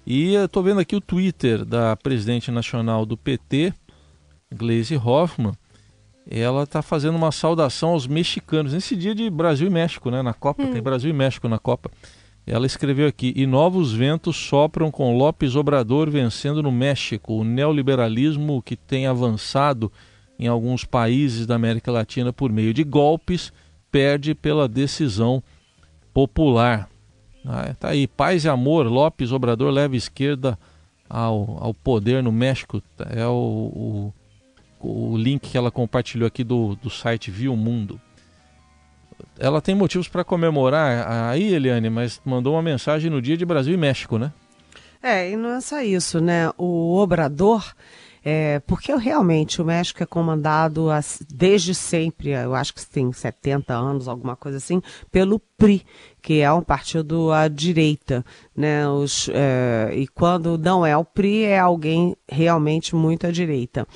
E 0.05 0.35
estou 0.35 0.61
vendo 0.61 0.79
aqui 0.79 0.95
o 0.95 1.01
Twitter 1.01 1.65
da 1.65 1.95
presidente 1.95 2.51
nacional 2.51 3.03
do 3.03 3.17
PT, 3.17 3.73
Gleisi 4.53 4.95
Hoffmann. 4.95 5.55
Ela 6.29 6.65
está 6.65 6.83
fazendo 6.83 7.15
uma 7.15 7.31
saudação 7.31 7.89
aos 7.89 8.05
mexicanos 8.05 8.73
nesse 8.73 8.95
dia 8.95 9.15
de 9.15 9.27
Brasil 9.27 9.65
e 9.65 9.71
México, 9.71 10.11
né? 10.11 10.21
Na 10.21 10.35
Copa, 10.35 10.61
hum. 10.61 10.71
tem 10.71 10.83
Brasil 10.83 11.09
e 11.09 11.13
México 11.13 11.47
na 11.47 11.57
Copa. 11.57 11.89
Ela 12.51 12.65
escreveu 12.65 13.07
aqui: 13.07 13.31
e 13.33 13.47
novos 13.47 13.93
ventos 13.93 14.35
sopram 14.35 14.91
com 14.91 15.17
Lopes 15.17 15.55
Obrador 15.55 16.09
vencendo 16.09 16.61
no 16.61 16.69
México. 16.69 17.35
O 17.35 17.43
neoliberalismo 17.45 18.61
que 18.61 18.75
tem 18.75 19.07
avançado 19.07 19.89
em 20.37 20.47
alguns 20.47 20.83
países 20.83 21.47
da 21.47 21.55
América 21.55 21.93
Latina 21.93 22.33
por 22.33 22.51
meio 22.51 22.73
de 22.73 22.83
golpes 22.83 23.53
perde 23.89 24.35
pela 24.35 24.67
decisão 24.67 25.41
popular. 26.13 26.89
Ah, 27.45 27.73
tá 27.73 27.87
aí, 27.87 28.05
paz 28.05 28.43
e 28.43 28.49
amor. 28.49 28.85
Lopes 28.85 29.31
Obrador 29.31 29.71
leva 29.71 29.95
esquerda 29.95 30.59
ao, 31.09 31.57
ao 31.57 31.73
poder 31.73 32.21
no 32.21 32.33
México. 32.33 32.83
É 33.11 33.25
o, 33.25 34.11
o, 34.81 35.13
o 35.13 35.17
link 35.17 35.49
que 35.49 35.57
ela 35.57 35.71
compartilhou 35.71 36.27
aqui 36.27 36.43
do, 36.43 36.75
do 36.75 36.89
site 36.89 37.31
Viu 37.31 37.55
Mundo 37.55 37.97
ela 39.39 39.61
tem 39.61 39.75
motivos 39.75 40.07
para 40.07 40.23
comemorar 40.23 41.29
aí, 41.29 41.53
Eliane, 41.53 41.89
mas 41.89 42.21
mandou 42.25 42.53
uma 42.53 42.61
mensagem 42.61 43.09
no 43.09 43.21
dia 43.21 43.37
de 43.37 43.45
Brasil 43.45 43.73
e 43.73 43.77
México, 43.77 44.17
né? 44.17 44.31
É, 45.01 45.31
e 45.31 45.35
não 45.35 45.51
é 45.51 45.61
só 45.61 45.81
isso, 45.81 46.19
né? 46.19 46.51
O 46.57 46.95
Obrador, 46.97 47.73
é, 48.23 48.59
porque 48.67 48.95
realmente 48.95 49.59
o 49.59 49.65
México 49.65 50.03
é 50.03 50.05
comandado 50.05 50.89
desde 51.27 51.73
sempre, 51.73 52.29
eu 52.29 52.53
acho 52.53 52.73
que 52.73 52.85
tem 52.85 53.11
70 53.11 53.73
anos, 53.73 54.07
alguma 54.07 54.35
coisa 54.35 54.59
assim, 54.59 54.79
pelo 55.11 55.39
PRI, 55.57 55.83
que 56.21 56.41
é 56.41 56.53
um 56.53 56.61
partido 56.61 57.31
à 57.31 57.47
direita, 57.47 58.23
né? 58.55 58.87
Os, 58.87 59.27
é, 59.33 59.91
e 59.95 60.07
quando 60.07 60.55
não 60.55 60.85
é 60.85 60.95
o 60.95 61.03
PRI, 61.03 61.45
é 61.45 61.59
alguém 61.59 62.15
realmente 62.29 62.95
muito 62.95 63.25
à 63.25 63.31
direita 63.31 63.87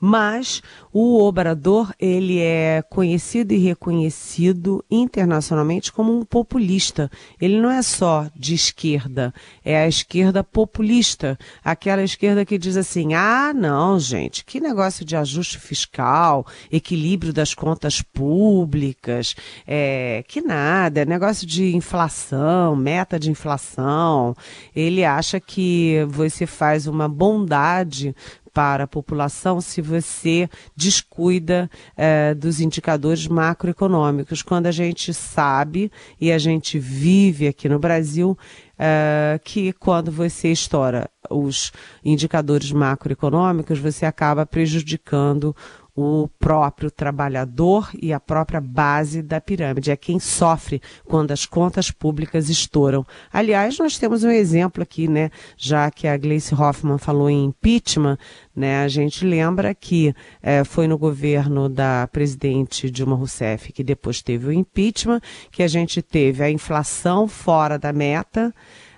mas 0.00 0.62
o 0.92 1.22
Obrador 1.22 1.92
ele 2.00 2.38
é 2.40 2.82
conhecido 2.88 3.52
e 3.52 3.58
reconhecido 3.58 4.82
internacionalmente 4.90 5.92
como 5.92 6.16
um 6.16 6.24
populista. 6.24 7.10
Ele 7.40 7.60
não 7.60 7.70
é 7.70 7.82
só 7.82 8.28
de 8.34 8.54
esquerda, 8.54 9.34
é 9.62 9.82
a 9.82 9.88
esquerda 9.88 10.42
populista, 10.42 11.38
aquela 11.62 12.02
esquerda 12.02 12.44
que 12.44 12.56
diz 12.56 12.76
assim: 12.76 13.12
ah, 13.12 13.52
não, 13.54 14.00
gente, 14.00 14.44
que 14.44 14.58
negócio 14.58 15.04
de 15.04 15.14
ajuste 15.14 15.58
fiscal, 15.58 16.46
equilíbrio 16.72 17.32
das 17.32 17.54
contas 17.54 18.00
públicas, 18.00 19.36
é, 19.66 20.24
que 20.26 20.40
nada, 20.40 21.02
é 21.02 21.04
negócio 21.04 21.46
de 21.46 21.76
inflação, 21.76 22.74
meta 22.74 23.18
de 23.18 23.30
inflação. 23.30 24.34
Ele 24.74 25.04
acha 25.04 25.38
que 25.38 26.04
você 26.08 26.46
faz 26.46 26.86
uma 26.86 27.08
bondade 27.08 28.14
para 28.52 28.84
a 28.84 28.88
população 28.88 29.60
se 29.60 29.80
você 29.80 30.48
descuida 30.76 31.70
é, 31.96 32.34
dos 32.34 32.60
indicadores 32.60 33.26
macroeconômicos. 33.26 34.42
Quando 34.42 34.66
a 34.66 34.72
gente 34.72 35.12
sabe 35.14 35.90
e 36.20 36.32
a 36.32 36.38
gente 36.38 36.78
vive 36.78 37.48
aqui 37.48 37.68
no 37.68 37.78
Brasil 37.78 38.36
é, 38.78 39.38
que 39.44 39.72
quando 39.74 40.10
você 40.10 40.48
estoura 40.50 41.10
os 41.28 41.70
indicadores 42.04 42.72
macroeconômicos, 42.72 43.78
você 43.78 44.06
acaba 44.06 44.46
prejudicando 44.46 45.54
o 45.94 46.28
próprio 46.38 46.90
trabalhador 46.90 47.90
e 48.00 48.12
a 48.12 48.20
própria 48.20 48.60
base 48.60 49.22
da 49.22 49.40
pirâmide. 49.40 49.90
É 49.90 49.96
quem 49.96 50.18
sofre 50.18 50.80
quando 51.04 51.32
as 51.32 51.46
contas 51.46 51.90
públicas 51.90 52.48
estouram. 52.48 53.06
Aliás, 53.32 53.78
nós 53.78 53.98
temos 53.98 54.24
um 54.24 54.30
exemplo 54.30 54.82
aqui, 54.82 55.08
né? 55.08 55.30
Já 55.56 55.90
que 55.90 56.06
a 56.06 56.16
Gleice 56.16 56.54
Hoffmann 56.54 56.98
falou 56.98 57.28
em 57.28 57.44
impeachment, 57.44 58.18
né? 58.54 58.82
A 58.82 58.88
gente 58.88 59.24
lembra 59.24 59.74
que 59.74 60.14
é, 60.42 60.64
foi 60.64 60.86
no 60.86 60.98
governo 60.98 61.68
da 61.68 62.08
presidente 62.10 62.90
Dilma 62.90 63.16
Rousseff 63.16 63.72
que 63.72 63.84
depois 63.84 64.22
teve 64.22 64.48
o 64.48 64.52
impeachment, 64.52 65.20
que 65.50 65.62
a 65.62 65.68
gente 65.68 66.02
teve 66.02 66.42
a 66.42 66.50
inflação 66.50 67.26
fora 67.26 67.78
da 67.78 67.92
meta 67.92 68.54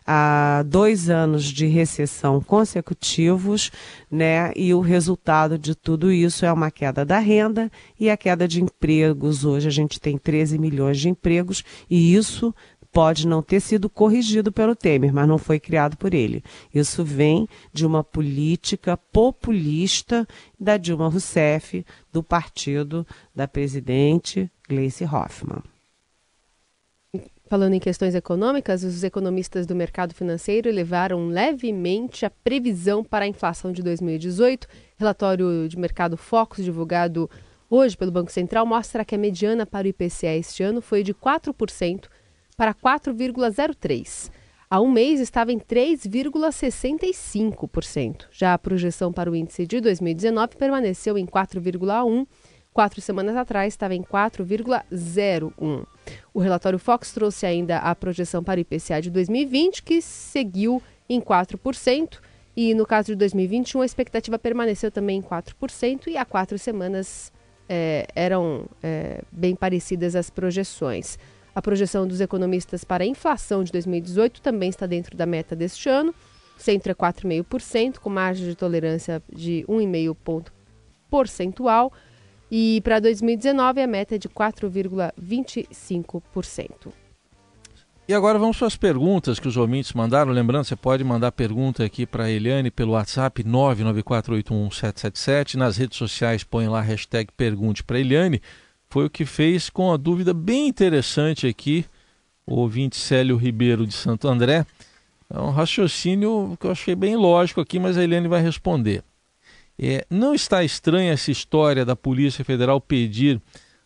a 0.06 0.64
dois 0.66 1.09
anos 1.09 1.44
de 1.44 1.66
recessão 1.66 2.40
consecutivos, 2.40 3.71
né? 4.11 4.52
E 4.56 4.75
o 4.75 4.80
resultado 4.80 5.59
de 5.59 5.75
tudo 5.75 6.11
isso 6.12 6.44
é 6.44 6.52
uma 6.52 6.71
queda 6.71 7.04
da 7.04 7.18
renda 7.18 7.71
e 7.99 8.11
a 8.11 8.16
queda 8.16 8.47
de 8.47 8.62
empregos. 8.62 9.44
Hoje 9.44 9.68
a 9.68 9.71
gente 9.71 10.00
tem 10.00 10.18
13 10.18 10.59
milhões 10.59 10.99
de 10.99 11.09
empregos 11.09 11.64
e 11.88 12.14
isso 12.14 12.54
pode 12.92 13.26
não 13.26 13.42
ter 13.42 13.61
sido 13.61 13.88
corrigido 13.88 14.52
pelo 14.52 14.76
Temer, 14.76 15.12
mas 15.12 15.26
não 15.26 15.38
foi 15.38 15.59
criado 15.59 15.97
por 15.97 16.12
ele. 16.12 16.44
Isso 16.75 17.02
vem 17.02 17.49
de 17.73 17.87
uma 17.87 18.04
política 18.04 18.97
populista 18.97 20.28
da 20.61 20.76
Dilma 20.76 21.09
Rousseff, 21.09 21.85
do 22.12 22.23
partido 22.23 23.06
da 23.35 23.49
presidente 23.49 24.50
Gleice 24.68 25.04
Hoffmann. 25.04 25.72
Falando 27.52 27.75
em 27.75 27.78
questões 27.78 28.14
econômicas, 28.14 28.82
os 28.82 29.04
economistas 29.04 29.66
do 29.66 29.75
mercado 29.75 30.14
financeiro 30.14 30.71
elevaram 30.71 31.26
levemente 31.26 32.25
a 32.25 32.30
previsão 32.30 33.04
para 33.04 33.26
a 33.26 33.28
inflação 33.28 33.71
de 33.71 33.82
2018. 33.82 34.66
Relatório 34.97 35.68
de 35.68 35.78
mercado 35.78 36.16
Focus, 36.16 36.64
divulgado 36.64 37.28
hoje 37.68 37.94
pelo 37.94 38.11
Banco 38.11 38.32
Central, 38.32 38.64
mostra 38.64 39.04
que 39.04 39.14
a 39.14 39.18
mediana 39.18 39.66
para 39.66 39.85
o 39.85 39.88
IPCA 39.90 40.35
este 40.35 40.62
ano 40.62 40.80
foi 40.80 41.02
de 41.02 41.12
4% 41.12 42.06
para 42.56 42.73
4,03%. 42.73 44.30
Há 44.71 44.80
um 44.80 44.90
mês 44.90 45.21
estava 45.21 45.52
em 45.52 45.59
3,65%. 45.59 48.28
Já 48.32 48.54
a 48.54 48.59
projeção 48.59 49.12
para 49.12 49.30
o 49.30 49.37
índice 49.37 49.66
de 49.66 49.78
2019 49.78 50.56
permaneceu 50.56 51.18
em 51.18 51.26
4,1%. 51.26 52.26
Quatro 52.73 53.00
semanas 53.02 53.37
atrás 53.37 53.75
estava 53.75 53.95
em 53.95 54.02
4,01%. 54.02 55.87
O 56.33 56.41
relatório 56.41 56.79
Fox 56.79 57.12
trouxe 57.12 57.45
ainda 57.45 57.79
a 57.79 57.95
projeção 57.95 58.43
para 58.43 58.59
o 58.59 58.62
IPCA 58.62 59.02
de 59.02 59.11
2020, 59.11 59.83
que 59.83 60.00
seguiu 60.00 60.83
em 61.09 61.21
4%, 61.21 62.19
e 62.57 62.75
no 62.75 62.87
caso 62.87 63.09
de 63.09 63.17
2021 63.17 63.83
a 63.83 63.85
expectativa 63.85 64.38
permaneceu 64.38 64.91
também 64.91 65.19
em 65.19 65.23
4%, 65.23 66.07
e 66.07 66.17
há 66.17 66.25
quatro 66.25 66.59
semanas 66.59 67.31
é, 67.69 68.07
eram 68.14 68.67
é, 68.83 69.23
bem 69.31 69.55
parecidas 69.55 70.17
as 70.17 70.31
projeções. 70.31 71.19
A 71.55 71.61
projeção 71.61 72.07
dos 72.07 72.23
economistas 72.23 72.85
para 72.85 73.05
a 73.05 73.07
inflação 73.07 73.62
de 73.62 73.71
2018 73.73 74.41
também 74.41 74.71
está 74.71 74.87
dentro 74.87 75.14
da 75.14 75.26
meta 75.26 75.55
deste 75.55 75.91
ano. 75.91 76.14
Centro 76.57 76.91
é 76.91 76.95
4,5%, 76.95 77.99
com 77.99 78.09
margem 78.09 78.47
de 78.47 78.55
tolerância 78.55 79.23
de 79.31 79.62
1,5 79.69 80.17
ponto 80.25 80.52
percentual. 81.11 81.93
E 82.54 82.82
para 82.82 83.00
2019 83.00 83.80
a 83.80 83.87
meta 83.87 84.16
é 84.16 84.18
de 84.18 84.28
4,25%. 84.28 86.92
E 88.06 88.12
agora 88.12 88.38
vamos 88.38 88.59
para 88.59 88.66
as 88.66 88.76
perguntas 88.76 89.40
que 89.40 89.49
os 89.49 89.56
ouvintes 89.56 89.94
mandaram. 89.94 90.30
Lembrando, 90.30 90.66
você 90.66 90.76
pode 90.76 91.02
mandar 91.02 91.32
pergunta 91.32 91.82
aqui 91.82 92.04
para 92.04 92.25
a 92.25 92.30
Eliane 92.30 92.71
pelo 92.71 92.92
WhatsApp 92.92 93.42
994811777. 93.42 95.54
Nas 95.54 95.78
redes 95.78 95.97
sociais 95.97 96.44
põe 96.44 96.68
lá 96.68 96.80
a 96.80 96.82
hashtag 96.82 97.32
Pergunte 97.35 97.82
para 97.82 97.99
Eliane. 97.99 98.42
Foi 98.90 99.06
o 99.06 99.11
que 99.11 99.25
fez 99.25 99.71
com 99.71 99.90
a 99.90 99.97
dúvida 99.97 100.35
bem 100.35 100.68
interessante 100.68 101.47
aqui, 101.47 101.87
o 102.47 102.56
ouvinte 102.56 102.97
Célio 102.97 103.38
Ribeiro 103.38 103.87
de 103.87 103.94
Santo 103.94 104.28
André. 104.28 104.66
É 105.30 105.40
um 105.40 105.49
raciocínio 105.49 106.54
que 106.61 106.66
eu 106.66 106.73
achei 106.73 106.94
bem 106.94 107.16
lógico 107.16 107.62
aqui, 107.62 107.78
mas 107.78 107.97
a 107.97 108.04
Eliane 108.04 108.28
vai 108.28 108.42
responder. 108.42 109.02
É, 109.79 110.05
não 110.11 110.35
está 110.35 110.62
estranha 110.62 111.12
essa 111.12 111.31
história 111.31 111.85
da 111.85 111.97
Polícia 111.97 112.45
Federal 112.45 112.81
pedir 112.81 113.41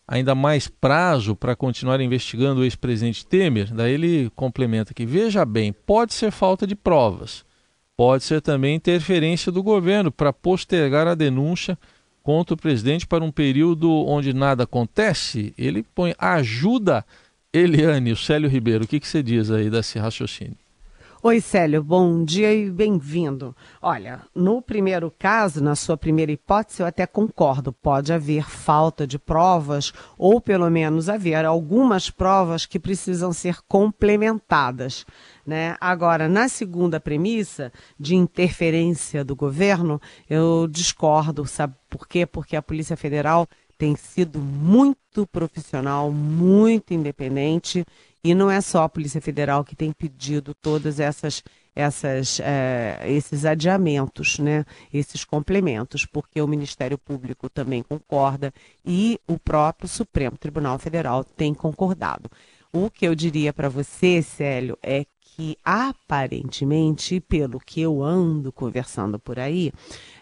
ainda 0.07 0.35
mais 0.35 0.69
prazo 0.69 1.35
para 1.35 1.57
continuar 1.57 2.01
investigando 2.01 2.61
o 2.61 2.65
ex-presidente 2.65 3.27
Temer? 3.27 3.73
Daí 3.73 3.93
ele 3.93 4.31
complementa 4.35 4.95
que, 4.95 5.07
veja 5.07 5.45
bem, 5.45 5.73
pode 5.73 6.15
ser 6.15 6.31
falta 6.31 6.67
de 6.67 6.75
provas, 6.77 7.45
pode 7.97 8.25
ser 8.25 8.41
também 8.41 8.77
interferência 8.77 9.51
do 9.51 9.63
governo 9.63 10.13
para 10.13 10.33
postergar 10.33 11.07
a 11.07 11.15
denúncia 11.15 11.79
contra 12.23 12.55
o 12.55 12.59
presidente 12.59 13.07
para 13.07 13.25
um 13.25 13.31
período 13.31 13.91
onde 14.07 14.35
nada 14.35 14.65
acontece. 14.65 15.55
Ele 15.57 15.85
põe 15.95 16.15
ajuda 16.19 17.05
Eliane, 17.53 18.13
o 18.13 18.17
Célio 18.17 18.51
Ribeiro. 18.51 18.85
O 18.85 18.89
que, 18.89 19.01
que 19.01 19.07
você 19.09 19.23
diz 19.23 19.51
aí 19.51 19.71
desse 19.71 19.99
raciocínio? 19.99 20.66
Oi, 21.29 21.41
Célio, 21.41 21.83
bom 21.83 22.23
dia 22.25 22.55
e 22.55 22.71
bem-vindo. 22.71 23.53
Olha, 23.83 24.21
no 24.33 24.63
primeiro 24.63 25.13
caso, 25.19 25.61
na 25.61 25.75
sua 25.75 25.97
primeira 25.97 26.31
hipótese, 26.31 26.83
eu 26.83 26.87
até 26.87 27.05
concordo. 27.05 27.73
Pode 27.73 28.13
haver 28.13 28.49
falta 28.49 29.05
de 29.05 29.19
provas, 29.19 29.93
ou 30.17 30.41
pelo 30.41 30.71
menos 30.71 31.09
haver 31.09 31.45
algumas 31.45 32.11
provas 32.11 32.65
que 32.65 32.79
precisam 32.79 33.33
ser 33.33 33.59
complementadas. 33.67 35.05
Né? 35.45 35.77
Agora, 35.81 36.29
na 36.29 36.49
segunda 36.49 37.01
premissa, 37.01 37.73
de 37.99 38.15
interferência 38.15 39.25
do 39.25 39.35
governo, 39.35 40.01
eu 40.31 40.69
discordo. 40.71 41.45
Sabe 41.45 41.75
por 41.91 42.07
quê? 42.07 42.25
Porque 42.25 42.55
a 42.55 42.63
Polícia 42.63 42.97
Federal 42.97 43.49
tem 43.77 43.97
sido 43.97 44.39
muito 44.39 45.27
profissional, 45.27 46.13
muito 46.13 46.95
independente 46.95 47.85
e 48.31 48.35
não 48.35 48.51
é 48.51 48.61
só 48.61 48.83
a 48.83 48.89
Polícia 48.89 49.21
Federal 49.21 49.65
que 49.65 49.77
tem 49.77 49.93
pedido 49.93 50.53
todas 50.55 50.99
essas 50.99 51.43
essas, 51.77 52.41
é, 52.41 53.05
esses 53.07 53.45
adiamentos, 53.45 54.39
né, 54.39 54.65
esses 54.91 55.25
complementos, 55.25 56.07
porque 56.07 56.41
o 56.41 56.49
Ministério 56.49 56.97
Público 56.97 57.51
também 57.51 57.83
concorda 57.83 58.51
e 58.83 59.21
o 59.29 59.39
próprio 59.39 59.87
Supremo 59.87 60.39
Tribunal 60.39 60.79
Federal 60.79 61.23
tem 61.23 61.53
concordado. 61.53 62.31
O 62.73 62.91
que 62.91 63.07
eu 63.07 63.15
diria 63.15 63.53
para 63.53 63.69
você, 63.69 64.23
Célio, 64.23 64.79
é 64.83 65.05
que 65.21 65.59
aparentemente, 65.63 67.21
pelo 67.21 67.61
que 67.61 67.83
eu 67.83 68.03
ando 68.03 68.51
conversando 68.51 69.19
por 69.19 69.39
aí, 69.39 69.71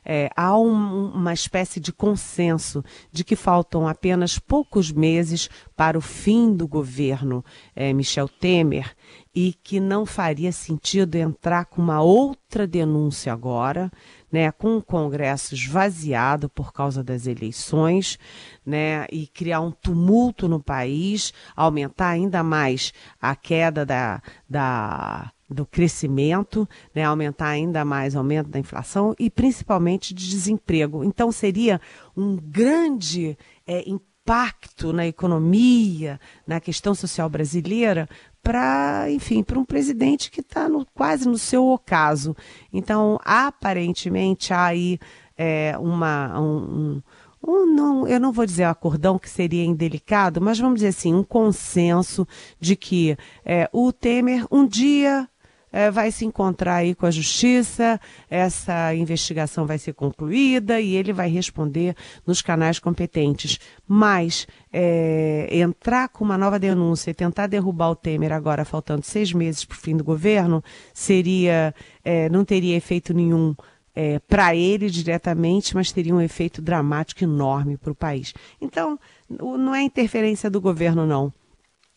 é, 0.04 0.30
há 0.36 0.56
um, 0.58 1.12
uma 1.12 1.32
espécie 1.32 1.80
de 1.80 1.92
consenso 1.92 2.84
de 3.10 3.24
que 3.24 3.34
faltam 3.34 3.88
apenas 3.88 4.38
poucos 4.38 4.92
meses 4.92 5.48
para 5.76 5.96
o 5.96 6.00
fim 6.00 6.54
do 6.54 6.68
governo 6.68 7.44
é, 7.74 7.92
Michel 7.92 8.28
Temer 8.28 8.94
e 9.34 9.52
que 9.52 9.80
não 9.80 10.06
faria 10.06 10.52
sentido 10.52 11.16
entrar 11.16 11.64
com 11.64 11.82
uma 11.82 12.00
outra 12.00 12.66
denúncia 12.66 13.32
agora, 13.32 13.90
né, 14.30 14.52
com 14.52 14.76
o 14.76 14.82
Congresso 14.82 15.54
esvaziado 15.54 16.48
por 16.48 16.72
causa 16.72 17.02
das 17.02 17.26
eleições, 17.26 18.18
né, 18.64 19.06
e 19.10 19.26
criar 19.26 19.60
um 19.60 19.72
tumulto 19.72 20.48
no 20.48 20.62
país, 20.62 21.32
aumentar 21.56 22.10
ainda 22.10 22.44
mais 22.44 22.92
a 23.20 23.34
queda 23.34 23.84
da, 23.84 24.22
da 24.48 25.32
do 25.54 25.64
crescimento, 25.64 26.68
né, 26.94 27.04
aumentar 27.04 27.48
ainda 27.48 27.84
mais 27.84 28.14
o 28.14 28.18
aumento 28.18 28.50
da 28.50 28.58
inflação 28.58 29.14
e 29.18 29.30
principalmente 29.30 30.12
de 30.12 30.28
desemprego. 30.28 31.04
Então 31.04 31.32
seria 31.32 31.80
um 32.16 32.36
grande 32.36 33.38
é, 33.66 33.88
impacto 33.88 34.92
na 34.92 35.06
economia, 35.06 36.18
na 36.46 36.60
questão 36.60 36.94
social 36.94 37.28
brasileira, 37.28 38.08
para, 38.42 39.10
enfim, 39.10 39.42
para 39.42 39.58
um 39.58 39.64
presidente 39.64 40.30
que 40.30 40.40
está 40.40 40.68
quase 40.94 41.26
no 41.26 41.38
seu 41.38 41.66
ocaso. 41.66 42.36
Então, 42.72 43.18
aparentemente, 43.24 44.52
há 44.52 44.64
aí 44.66 44.98
é, 45.36 45.76
uma, 45.78 46.40
um, 46.40 47.02
um, 47.46 47.66
não, 47.66 48.06
eu 48.06 48.18
não 48.18 48.32
vou 48.32 48.46
dizer 48.46 48.64
acordão 48.64 49.18
que 49.18 49.28
seria 49.28 49.64
indelicado, 49.64 50.40
mas 50.40 50.58
vamos 50.58 50.76
dizer 50.76 50.88
assim, 50.88 51.14
um 51.14 51.24
consenso 51.24 52.26
de 52.58 52.76
que 52.76 53.16
é, 53.44 53.68
o 53.72 53.92
Temer 53.92 54.46
um 54.50 54.66
dia 54.66 55.28
é, 55.74 55.90
vai 55.90 56.12
se 56.12 56.24
encontrar 56.24 56.76
aí 56.76 56.94
com 56.94 57.04
a 57.04 57.10
justiça, 57.10 58.00
essa 58.30 58.94
investigação 58.94 59.66
vai 59.66 59.76
ser 59.76 59.92
concluída 59.92 60.80
e 60.80 60.94
ele 60.94 61.12
vai 61.12 61.28
responder 61.28 61.96
nos 62.24 62.40
canais 62.40 62.78
competentes. 62.78 63.58
Mas 63.86 64.46
é, 64.72 65.48
entrar 65.50 66.08
com 66.10 66.24
uma 66.24 66.38
nova 66.38 66.60
denúncia 66.60 67.10
e 67.10 67.14
tentar 67.14 67.48
derrubar 67.48 67.90
o 67.90 67.96
Temer 67.96 68.32
agora, 68.32 68.64
faltando 68.64 69.04
seis 69.04 69.32
meses 69.32 69.64
para 69.64 69.74
o 69.74 69.80
fim 69.80 69.96
do 69.96 70.04
governo, 70.04 70.62
seria, 70.92 71.74
é, 72.04 72.28
não 72.28 72.44
teria 72.44 72.76
efeito 72.76 73.12
nenhum. 73.12 73.52
É, 73.96 74.18
para 74.18 74.56
ele 74.56 74.90
diretamente, 74.90 75.72
mas 75.72 75.92
teria 75.92 76.12
um 76.12 76.20
efeito 76.20 76.60
dramático 76.60 77.22
enorme 77.22 77.76
para 77.76 77.92
o 77.92 77.94
país. 77.94 78.34
Então, 78.60 78.98
não 79.28 79.72
é 79.72 79.82
interferência 79.82 80.50
do 80.50 80.60
governo, 80.60 81.06
não. 81.06 81.32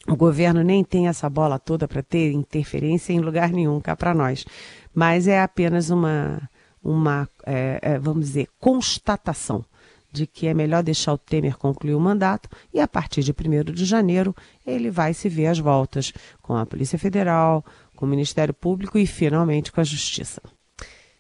O 0.07 0.15
governo 0.15 0.63
nem 0.63 0.83
tem 0.83 1.07
essa 1.07 1.29
bola 1.29 1.59
toda 1.59 1.87
para 1.87 2.01
ter 2.01 2.31
interferência 2.31 3.11
em 3.11 3.19
lugar 3.19 3.51
nenhum 3.51 3.79
cá 3.81 3.95
para 3.95 4.13
nós. 4.13 4.45
Mas 4.93 5.27
é 5.27 5.41
apenas 5.41 5.89
uma, 5.89 6.49
uma 6.83 7.27
é, 7.45 7.79
é, 7.81 7.99
vamos 7.99 8.27
dizer, 8.27 8.47
constatação 8.59 9.65
de 10.11 10.25
que 10.25 10.47
é 10.47 10.53
melhor 10.53 10.81
deixar 10.81 11.13
o 11.13 11.17
Temer 11.17 11.57
concluir 11.57 11.93
o 11.93 11.99
mandato 11.99 12.47
e 12.73 12.79
a 12.79 12.87
partir 12.87 13.21
de 13.21 13.31
1 13.31 13.73
de 13.73 13.83
janeiro 13.85 14.33
ele 14.65 14.89
vai 14.89 15.13
se 15.13 15.27
ver 15.27 15.47
às 15.47 15.59
voltas 15.59 16.13
com 16.41 16.55
a 16.55 16.65
Polícia 16.65 16.97
Federal, 16.97 17.63
com 17.95 18.05
o 18.05 18.09
Ministério 18.09 18.53
Público 18.53 18.97
e 18.97 19.05
finalmente 19.05 19.71
com 19.71 19.81
a 19.81 19.83
Justiça. 19.83 20.41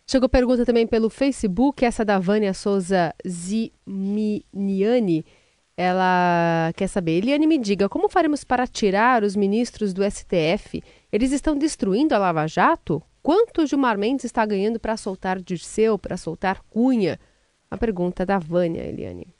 Chegou 0.09 0.29
pergunta 0.29 0.65
também 0.65 0.87
pelo 0.87 1.09
Facebook, 1.09 1.83
essa 1.83 2.05
da 2.05 2.17
Vânia 2.17 2.53
Souza 2.53 3.13
Ziminiani. 3.27 5.25
Ela 5.79 6.73
quer 6.75 6.87
saber, 6.87 7.19
Eliane, 7.19 7.45
me 7.45 7.59
diga, 7.59 7.87
como 7.87 8.09
faremos 8.09 8.43
para 8.43 8.65
tirar 8.65 9.23
os 9.23 9.35
ministros 9.35 9.93
do 9.93 10.03
STF? 10.03 10.81
Eles 11.11 11.31
estão 11.31 11.55
destruindo 11.55 12.15
a 12.15 12.17
Lava 12.17 12.47
Jato? 12.47 13.03
Quanto 13.21 13.67
Gilmar 13.67 13.95
Mendes 13.95 14.25
está 14.25 14.43
ganhando 14.43 14.79
para 14.79 14.97
soltar 14.97 15.39
Dirceu, 15.39 15.99
para 15.99 16.17
soltar 16.17 16.63
Cunha? 16.67 17.19
A 17.69 17.77
pergunta 17.77 18.25
da 18.25 18.39
Vânia, 18.39 18.81
Eliane. 18.81 19.36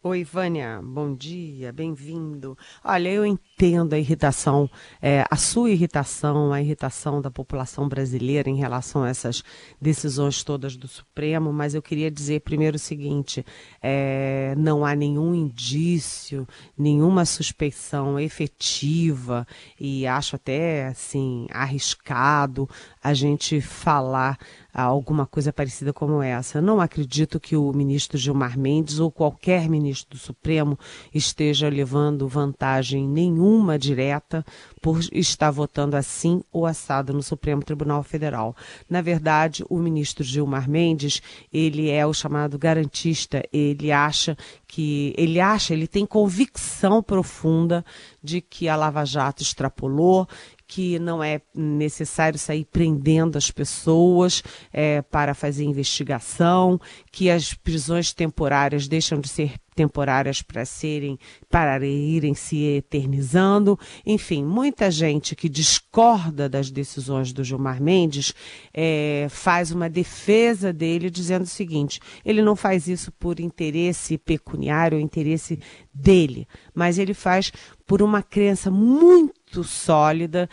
Oi, 0.00 0.22
Vânia, 0.22 0.80
bom 0.80 1.12
dia, 1.12 1.72
bem-vindo. 1.72 2.56
Olha, 2.84 3.08
eu 3.08 3.26
entendo 3.26 3.94
a 3.94 3.98
irritação, 3.98 4.70
é, 5.02 5.24
a 5.28 5.34
sua 5.34 5.72
irritação, 5.72 6.52
a 6.52 6.62
irritação 6.62 7.20
da 7.20 7.32
população 7.32 7.88
brasileira 7.88 8.48
em 8.48 8.54
relação 8.54 9.02
a 9.02 9.08
essas 9.08 9.42
decisões 9.82 10.44
todas 10.44 10.76
do 10.76 10.86
Supremo, 10.86 11.52
mas 11.52 11.74
eu 11.74 11.82
queria 11.82 12.12
dizer 12.12 12.42
primeiro 12.42 12.76
o 12.76 12.78
seguinte: 12.78 13.44
é, 13.82 14.54
não 14.56 14.86
há 14.86 14.94
nenhum 14.94 15.34
indício, 15.34 16.46
nenhuma 16.78 17.24
suspeição 17.24 18.20
efetiva, 18.20 19.44
e 19.80 20.06
acho 20.06 20.36
até 20.36 20.86
assim 20.86 21.48
arriscado 21.50 22.68
a 23.08 23.14
gente 23.14 23.60
falar 23.60 24.38
alguma 24.72 25.26
coisa 25.26 25.52
parecida 25.52 25.92
como 25.92 26.22
essa. 26.22 26.60
Não 26.60 26.80
acredito 26.80 27.40
que 27.40 27.56
o 27.56 27.72
ministro 27.72 28.18
Gilmar 28.18 28.58
Mendes 28.58 29.00
ou 29.00 29.10
qualquer 29.10 29.68
ministro 29.68 30.16
do 30.16 30.20
Supremo 30.20 30.78
esteja 31.12 31.68
levando 31.68 32.28
vantagem 32.28 33.08
nenhuma 33.08 33.78
direta 33.78 34.44
por 34.80 35.00
estar 35.12 35.50
votando 35.50 35.96
assim 35.96 36.42
ou 36.52 36.66
assado 36.66 37.12
no 37.12 37.22
Supremo 37.22 37.62
Tribunal 37.62 38.02
Federal. 38.02 38.54
Na 38.88 39.00
verdade, 39.00 39.64
o 39.68 39.78
ministro 39.78 40.22
Gilmar 40.22 40.68
Mendes, 40.68 41.22
ele 41.52 41.90
é 41.90 42.06
o 42.06 42.14
chamado 42.14 42.58
garantista, 42.58 43.42
ele 43.52 43.90
acha 43.90 44.36
que 44.66 45.14
ele 45.16 45.40
acha, 45.40 45.72
ele 45.72 45.88
tem 45.88 46.04
convicção 46.04 47.02
profunda 47.02 47.84
de 48.22 48.40
que 48.40 48.68
a 48.68 48.76
Lava 48.76 49.04
Jato 49.04 49.42
extrapolou, 49.42 50.28
que 50.68 50.98
não 50.98 51.24
é 51.24 51.40
necessário 51.54 52.38
sair 52.38 52.66
prendendo 52.66 53.38
as 53.38 53.50
pessoas 53.50 54.42
é, 54.70 55.00
para 55.00 55.32
fazer 55.34 55.64
investigação, 55.64 56.78
que 57.10 57.30
as 57.30 57.54
prisões 57.54 58.12
temporárias 58.12 58.86
deixam 58.86 59.18
de 59.18 59.28
ser 59.28 59.54
temporárias 59.78 60.42
para 60.42 60.64
serem 60.64 61.16
para 61.48 61.86
irem 61.86 62.34
se 62.34 62.64
eternizando. 62.64 63.78
Enfim, 64.04 64.44
muita 64.44 64.90
gente 64.90 65.36
que 65.36 65.48
discorda 65.48 66.48
das 66.48 66.68
decisões 66.68 67.32
do 67.32 67.44
Gilmar 67.44 67.80
Mendes 67.80 68.34
é, 68.74 69.28
faz 69.30 69.70
uma 69.70 69.88
defesa 69.88 70.72
dele 70.72 71.08
dizendo 71.08 71.44
o 71.44 71.46
seguinte: 71.46 72.00
ele 72.24 72.42
não 72.42 72.56
faz 72.56 72.88
isso 72.88 73.12
por 73.12 73.38
interesse 73.38 74.18
pecuniário, 74.18 74.98
interesse 74.98 75.60
dele, 75.94 76.48
mas 76.74 76.98
ele 76.98 77.14
faz 77.14 77.52
por 77.88 78.02
uma 78.02 78.22
crença 78.22 78.70
muito 78.70 79.64
sólida 79.64 80.48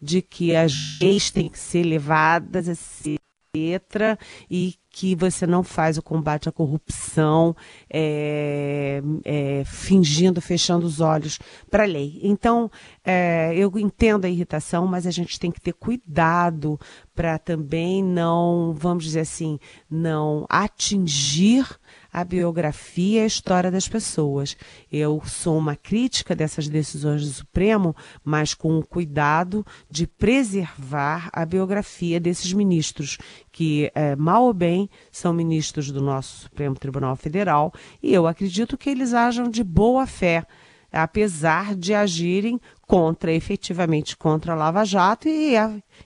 de 0.00 0.22
que 0.22 0.54
as 0.54 0.72
leis 1.00 1.28
têm 1.28 1.48
que 1.48 1.58
ser 1.58 1.82
levadas 1.82 2.68
a 2.68 2.74
ser 2.76 3.16
letra 3.52 4.16
e 4.48 4.76
que 4.90 5.16
você 5.16 5.46
não 5.46 5.64
faz 5.64 5.98
o 5.98 6.02
combate 6.02 6.48
à 6.48 6.52
corrupção 6.52 7.56
é, 7.90 9.02
é, 9.24 9.64
fingindo, 9.64 10.40
fechando 10.40 10.86
os 10.86 11.00
olhos 11.00 11.38
para 11.68 11.82
a 11.82 11.86
lei. 11.86 12.20
Então, 12.22 12.70
é, 13.04 13.52
eu 13.56 13.72
entendo 13.76 14.24
a 14.24 14.28
irritação, 14.28 14.86
mas 14.86 15.04
a 15.04 15.10
gente 15.10 15.38
tem 15.40 15.50
que 15.50 15.60
ter 15.60 15.72
cuidado 15.72 16.78
para 17.16 17.38
também 17.38 18.04
não, 18.04 18.74
vamos 18.76 19.04
dizer 19.04 19.20
assim, 19.20 19.58
não 19.90 20.44
atingir 20.50 21.66
a 22.12 22.22
biografia 22.22 23.20
e 23.20 23.24
a 23.24 23.26
história 23.26 23.70
das 23.70 23.88
pessoas. 23.88 24.56
Eu 24.92 25.22
sou 25.24 25.56
uma 25.56 25.74
crítica 25.74 26.36
dessas 26.36 26.68
decisões 26.68 27.22
do 27.22 27.32
Supremo, 27.32 27.96
mas 28.22 28.52
com 28.52 28.78
o 28.78 28.86
cuidado 28.86 29.66
de 29.90 30.06
preservar 30.06 31.30
a 31.32 31.44
biografia 31.46 32.20
desses 32.20 32.52
ministros, 32.52 33.16
que, 33.50 33.90
é, 33.94 34.14
mal 34.14 34.44
ou 34.44 34.52
bem, 34.52 34.88
são 35.10 35.32
ministros 35.32 35.90
do 35.90 36.02
nosso 36.02 36.42
Supremo 36.42 36.76
Tribunal 36.76 37.16
Federal, 37.16 37.72
e 38.02 38.12
eu 38.12 38.26
acredito 38.26 38.76
que 38.76 38.90
eles 38.90 39.14
ajam 39.14 39.48
de 39.48 39.64
boa 39.64 40.06
fé 40.06 40.46
apesar 40.92 41.74
de 41.74 41.92
agirem 41.92 42.60
contra, 42.86 43.32
efetivamente 43.32 44.16
contra 44.16 44.52
a 44.52 44.56
Lava 44.56 44.84
Jato 44.84 45.28
e, 45.28 45.54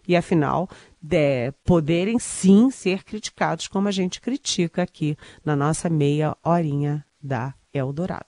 e 0.08 0.16
afinal, 0.16 0.68
de, 1.00 1.52
poderem 1.64 2.18
sim 2.18 2.70
ser 2.70 3.04
criticados 3.04 3.68
como 3.68 3.88
a 3.88 3.92
gente 3.92 4.20
critica 4.20 4.82
aqui 4.82 5.16
na 5.44 5.56
nossa 5.56 5.88
meia 5.88 6.36
horinha 6.44 7.04
da 7.22 7.54
Eldorado. 7.72 8.26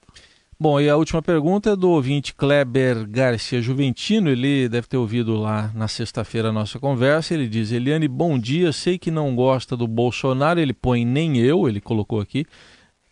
Bom, 0.58 0.80
e 0.80 0.88
a 0.88 0.96
última 0.96 1.20
pergunta 1.20 1.70
é 1.70 1.76
do 1.76 1.90
ouvinte 1.90 2.32
Kleber 2.32 3.04
Garcia 3.08 3.60
Juventino. 3.60 4.30
Ele 4.30 4.68
deve 4.68 4.86
ter 4.86 4.96
ouvido 4.96 5.34
lá 5.34 5.72
na 5.74 5.88
sexta-feira 5.88 6.50
a 6.50 6.52
nossa 6.52 6.78
conversa. 6.78 7.34
Ele 7.34 7.48
diz: 7.48 7.72
Eliane, 7.72 8.06
bom 8.06 8.38
dia. 8.38 8.70
Sei 8.70 8.96
que 8.96 9.10
não 9.10 9.34
gosta 9.34 9.76
do 9.76 9.88
Bolsonaro, 9.88 10.60
ele 10.60 10.72
põe 10.72 11.04
nem 11.04 11.36
eu, 11.38 11.68
ele 11.68 11.80
colocou 11.80 12.20
aqui. 12.20 12.46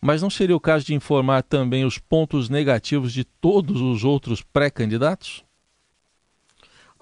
Mas 0.00 0.22
não 0.22 0.30
seria 0.30 0.54
o 0.54 0.60
caso 0.60 0.86
de 0.86 0.94
informar 0.94 1.42
também 1.42 1.84
os 1.84 1.98
pontos 1.98 2.48
negativos 2.48 3.12
de 3.12 3.24
todos 3.24 3.80
os 3.80 4.04
outros 4.04 4.42
pré-candidatos? 4.42 5.44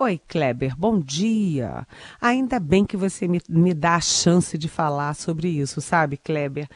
Oi, 0.01 0.21
Kleber, 0.29 0.77
bom 0.77 1.01
dia. 1.01 1.85
Ainda 2.21 2.61
bem 2.61 2.85
que 2.85 2.97
você 2.97 3.27
me, 3.27 3.41
me 3.49 3.75
dá 3.75 3.97
a 3.97 4.01
chance 4.01 4.57
de 4.57 4.69
falar 4.69 5.13
sobre 5.15 5.49
isso, 5.49 5.81
sabe, 5.81 6.17
Kleber? 6.17 6.69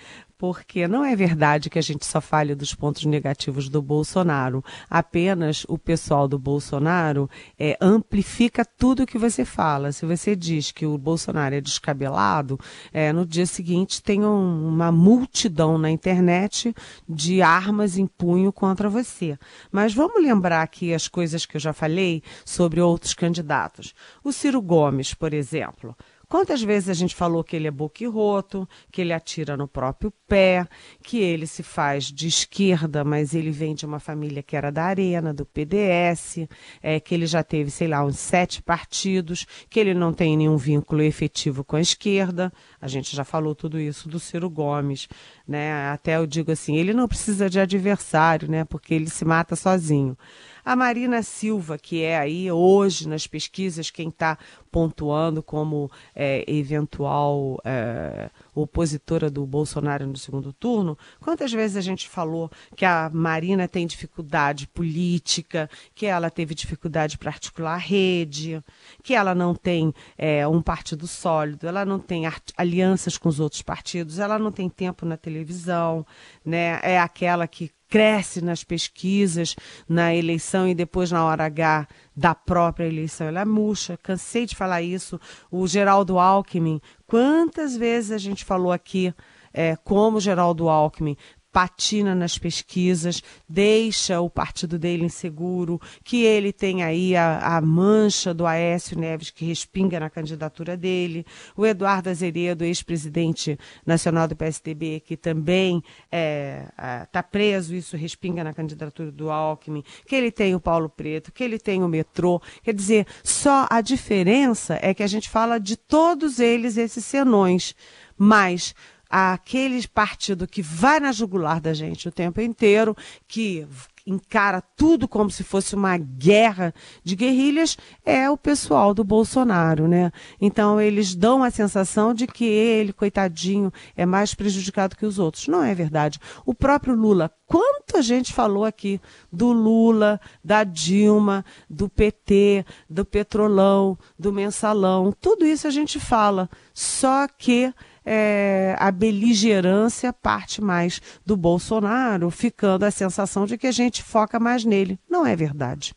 Porque 0.43 0.89
não 0.89 1.05
é 1.05 1.15
verdade 1.15 1.71
que 1.71 1.79
a 1.79 1.83
gente 1.83 2.05
só 2.05 2.21
fale 2.21 2.57
dos 2.57 2.75
pontos 2.75 3.05
negativos 3.05 3.69
do 3.69 3.81
Bolsonaro. 3.81 4.61
Apenas 4.91 5.65
o 5.69 5.79
pessoal 5.79 6.27
do 6.27 6.37
Bolsonaro 6.37 7.31
é, 7.57 7.79
amplifica 7.81 8.65
tudo 8.65 9.05
o 9.05 9.07
que 9.07 9.19
você 9.19 9.45
fala. 9.45 9.93
Se 9.93 10.05
você 10.05 10.35
diz 10.35 10.73
que 10.73 10.85
o 10.85 10.99
Bolsonaro 10.99 11.55
é 11.55 11.61
descabelado, 11.61 12.59
é, 12.93 13.13
no 13.13 13.25
dia 13.25 13.47
seguinte 13.47 14.03
tem 14.03 14.25
um, 14.25 14.67
uma 14.67 14.91
multidão 14.91 15.79
na 15.79 15.89
internet 15.89 16.75
de 17.09 17.41
armas 17.41 17.97
em 17.97 18.09
punho 18.09 18.53
contra 18.53 18.89
você. 18.91 19.39
Mas 19.71 19.95
vamos 19.95 20.21
lembrar 20.21 20.63
aqui 20.63 20.93
as 20.93 21.07
coisas 21.07 21.47
que 21.47 21.57
eu 21.57 21.61
já 21.61 21.73
falei 21.73 22.21
sobre 22.45 22.81
outros 22.81 23.15
candidatos. 23.15 23.95
O 24.25 24.33
Ciro 24.33 24.61
Gomes, 24.61 25.15
por 25.15 25.33
exemplo. 25.33 25.97
Quantas 26.33 26.63
vezes 26.63 26.89
a 26.89 26.95
gente 26.95 27.15
falou 27.15 27.45
que 27.45 27.55
ele 27.55 27.69
é 27.69 27.71
boquirroto, 27.71 28.67
que 28.91 29.03
ele 29.03 29.13
atira 29.13 29.55
no 29.55 29.69
próprio 29.69 30.11
pé, 30.27 30.67
que 31.03 31.19
ele 31.19 31.47
se 31.47 31.63
faz 31.63 32.05
de 32.05 32.27
esquerda, 32.27 33.05
mas 33.05 33.35
ele 33.35 33.51
vem 33.51 33.75
de 33.75 33.85
uma 33.85 34.01
família 34.01 34.43
que 34.43 34.57
era 34.57 34.73
da 34.73 34.85
Arena, 34.85 35.35
do 35.35 35.45
PDS, 35.45 36.49
é, 36.83 36.99
que 36.99 37.15
ele 37.15 37.27
já 37.27 37.43
teve, 37.43 37.71
sei 37.71 37.87
lá, 37.87 38.03
uns 38.03 38.19
sete 38.19 38.63
partidos, 38.63 39.45
que 39.69 39.79
ele 39.79 39.93
não 39.93 40.11
tem 40.11 40.35
nenhum 40.35 40.57
vínculo 40.57 41.03
efetivo 41.03 41.63
com 41.63 41.77
a 41.77 41.83
esquerda. 41.83 42.51
A 42.81 42.89
gente 42.89 43.15
já 43.15 43.25
falou 43.25 43.55
tudo 43.55 43.79
isso 43.79 44.09
do 44.09 44.19
Ciro 44.19 44.49
Gomes, 44.49 45.09
né? 45.47 45.91
Até 45.91 46.17
eu 46.17 46.27
digo 46.27 46.51
assim, 46.51 46.79
ele 46.79 46.95
não 46.95 47.07
precisa 47.07 47.51
de 47.51 47.61
adversário, 47.61 48.51
né? 48.51 48.65
Porque 48.65 48.95
ele 48.95 49.11
se 49.11 49.27
mata 49.27 49.55
sozinho. 49.55 50.17
A 50.65 50.77
Marina 50.77 51.23
Silva, 51.23 51.77
que 51.77 52.03
é 52.03 52.17
aí 52.17 52.51
hoje 52.51 53.09
nas 53.09 53.27
pesquisas 53.27 53.91
quem 53.91 54.09
está 54.09 54.39
pontuando 54.71 55.43
como 55.43 55.91
é, 56.15 56.45
eventual 56.47 57.61
é, 57.65 58.31
opositora 58.55 59.29
do 59.29 59.45
Bolsonaro 59.45 60.07
no 60.07 60.17
segundo 60.17 60.53
turno, 60.53 60.97
quantas 61.21 61.53
vezes 61.53 61.77
a 61.77 61.81
gente 61.81 62.09
falou 62.09 62.49
que 62.77 62.85
a 62.85 63.11
Marina 63.13 63.67
tem 63.67 63.87
dificuldade 63.87 64.69
política, 64.69 65.69
que 65.95 66.07
ela 66.07 66.31
teve 66.31 66.55
dificuldade 66.55 67.19
para 67.19 67.31
articular 67.31 67.75
a 67.75 67.79
rede, 67.79 68.63
que 69.03 69.15
ela 69.15 69.35
não 69.35 69.57
tem 69.57 69.93
é, 70.17 70.47
um 70.47 70.63
partido 70.63 71.09
sólido, 71.09 71.67
ela 71.67 71.85
não 71.85 71.99
tem 71.99 72.23
alianças 72.57 73.19
com 73.19 73.29
os 73.29 73.41
outros 73.41 73.63
partidos, 73.63 74.21
ela 74.21 74.39
não 74.39 74.53
tem 74.53 74.69
tempo 74.69 75.05
na 75.05 75.17
televisão, 75.17 76.07
né? 76.45 76.79
É 76.83 76.99
aquela 76.99 77.49
que 77.49 77.71
cresce 77.93 78.43
nas 78.43 78.65
pesquisas, 78.65 79.55
na 79.87 80.15
eleição 80.15 80.67
e 80.67 80.75
depois 80.75 81.13
na 81.13 81.27
hora 81.27 81.45
H 81.45 81.87
da 82.17 82.35
própria 82.35 82.87
eleição. 82.87 83.27
Ela 83.27 83.43
é 83.43 83.45
murcha, 83.45 83.99
cansei 84.03 84.47
de 84.47 84.57
falar 84.57 84.81
isso. 84.81 85.21
O 85.51 85.67
Geraldo 85.67 86.19
Alckmin, 86.19 86.81
quantas 87.07 87.77
vezes 87.77 88.11
a 88.11 88.17
gente 88.17 88.47
falou 88.47 88.73
aqui 88.73 89.13
é, 89.53 89.77
como 89.77 90.21
Geraldo 90.21 90.71
Alckmin 90.71 91.19
patina 91.53 92.15
nas 92.15 92.39
pesquisas, 92.39 93.23
deixa 93.47 94.21
o 94.21 94.31
partido 94.31 94.79
dele 94.79 95.05
inseguro, 95.05 95.79
que 96.03 96.25
ele 96.25 96.53
tem 96.53 96.83
aí 96.83 97.15
a, 97.15 97.57
a 97.57 97.61
mancha 97.61 98.33
do 98.33 98.47
Aécio 98.47 98.99
Neves 98.99 99.31
que 99.31 99.45
respinga 99.45 100.01
na 100.01 100.09
candidatura 100.09 100.77
dele, 100.77 101.27
o 101.55 101.67
Eduardo 101.67 102.09
Azeredo, 102.09 102.65
ex-presidente 102.65 103.59
nacional 103.85 104.27
do 104.27 104.35
PSDB, 104.35 105.01
que 105.01 105.17
também 105.17 105.77
está 105.77 106.09
é, 106.11 107.07
tá 107.13 107.23
preso, 107.23 107.75
isso 107.75 107.97
respinga 107.97 108.43
na 108.43 108.55
candidatura 108.55 109.13
do 109.13 109.31
Alckmin, 109.31 109.85
que 110.07 110.17
ele 110.17 110.31
tem 110.31 110.55
o 110.55 110.61
Paulo 110.61 110.89
Preto, 110.89 111.31
que 111.31 111.45
ele 111.45 111.59
tem 111.59 111.83
o 111.83 111.89
metrô. 111.89 112.41
Quer 112.63 112.73
dizer, 112.73 113.07
só 113.23 113.67
a 113.69 113.83
diferença 113.83 114.79
é 114.81 114.95
que 114.95 115.03
a 115.03 115.07
gente 115.07 115.29
fala 115.29 115.59
de 115.59 115.77
todos 115.77 116.41
eles, 116.41 116.79
esses 116.79 117.05
senões, 117.05 117.75
mas 118.17 118.75
aquele 119.13 119.87
partido 119.87 120.49
que 120.49 120.63
vai 120.63 120.99
na 120.99 121.13
jugular 121.13 121.61
da 121.61 121.75
gente 121.75 122.09
o 122.09 122.13
tempo 122.13 122.41
inteiro, 122.41 122.97
que 123.29 123.69
encara 124.07 124.61
tudo 124.61 125.07
como 125.07 125.31
se 125.31 125.45
fosse 125.45 125.75
uma 125.75 125.99
guerra 125.99 126.75
de 127.05 127.15
guerrilhas, 127.15 127.77
é 128.05 128.31
o 128.31 128.39
pessoal 128.39 128.95
do 128.95 129.05
Bolsonaro, 129.05 129.87
né? 129.87 130.11
Então 130.41 130.81
eles 130.81 131.15
dão 131.15 131.43
a 131.45 131.51
sensação 131.51 132.15
de 132.15 132.27
que 132.27 132.45
ele, 132.45 132.93
coitadinho, 132.93 133.71
é 133.95 134.07
mais 134.07 134.35
prejudicado 134.35 134.97
que 134.97 135.05
os 135.05 135.19
outros. 135.19 135.47
Não 135.47 135.63
é 135.63 135.75
verdade. 135.75 136.19
O 136.47 136.55
próprio 136.55 136.95
Lula, 136.95 137.31
quanta 137.47 138.01
gente 138.01 138.33
falou 138.33 138.65
aqui 138.65 138.99
do 139.31 139.53
Lula, 139.53 140.19
da 140.43 140.65
Dilma, 140.65 141.45
do 141.69 141.87
PT, 141.89 142.65
do 142.89 143.05
Petrolão, 143.05 143.97
do 144.19 144.33
Mensalão, 144.33 145.13
tudo 145.13 145.45
isso 145.45 145.69
a 145.69 145.71
gente 145.71 146.01
fala. 146.01 146.49
Só 146.73 147.29
que 147.29 147.73
é, 148.05 148.77
a 148.79 148.91
beligerância 148.91 150.13
parte 150.13 150.61
mais 150.61 151.01
do 151.25 151.37
Bolsonaro, 151.37 152.31
ficando 152.31 152.85
a 152.85 152.91
sensação 152.91 153.47
de 153.47 153.57
que 153.57 153.67
a 153.67 153.73
gente 153.73 154.03
foca 154.03 154.39
mais 154.41 154.65
nele. 154.65 154.99
Não 155.09 155.27
é 155.27 155.37
verdade. 155.37 155.95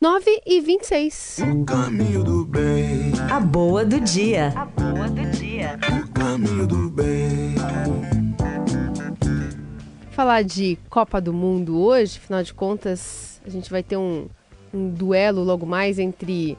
9 0.00 0.42
e 0.46 0.60
26. 0.60 1.40
O 1.52 1.64
caminho 1.64 2.22
do 2.22 2.44
bem. 2.44 3.12
A 3.30 3.40
boa 3.40 3.84
do 3.84 4.00
dia. 4.00 4.52
A 4.54 4.64
boa 4.64 5.08
do 5.08 5.30
dia. 5.32 5.76
O 6.00 6.08
caminho 6.12 6.66
do 6.68 6.88
bem. 6.88 7.56
Falar 10.12 10.42
de 10.42 10.78
Copa 10.88 11.20
do 11.20 11.32
Mundo 11.32 11.80
hoje, 11.80 12.18
afinal 12.18 12.44
de 12.44 12.54
contas, 12.54 13.40
a 13.44 13.50
gente 13.50 13.70
vai 13.70 13.82
ter 13.82 13.96
um, 13.96 14.28
um 14.72 14.88
duelo 14.88 15.42
logo 15.42 15.66
mais 15.66 15.98
entre. 15.98 16.56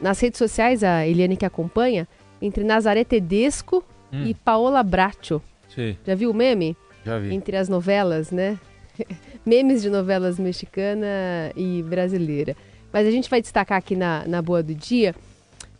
Nas 0.00 0.18
redes 0.18 0.38
sociais, 0.38 0.82
a 0.82 1.06
Eliane 1.06 1.36
que 1.36 1.44
acompanha, 1.44 2.08
entre 2.40 2.64
Nazaré 2.64 3.04
Tedesco 3.04 3.84
hum. 4.12 4.24
e 4.26 4.34
Paola 4.34 4.82
Bracho. 4.82 5.40
Sim. 5.74 5.96
Já 6.06 6.14
viu 6.14 6.30
o 6.30 6.34
meme? 6.34 6.76
Já 7.04 7.18
vi. 7.18 7.34
Entre 7.34 7.56
as 7.56 7.68
novelas, 7.68 8.30
né? 8.30 8.58
Memes 9.44 9.82
de 9.82 9.90
novelas 9.90 10.38
mexicana 10.38 11.06
e 11.56 11.82
brasileira. 11.82 12.56
Mas 12.92 13.06
a 13.06 13.10
gente 13.10 13.30
vai 13.30 13.40
destacar 13.40 13.78
aqui 13.78 13.94
na, 13.96 14.24
na 14.26 14.42
Boa 14.42 14.62
do 14.62 14.74
Dia. 14.74 15.14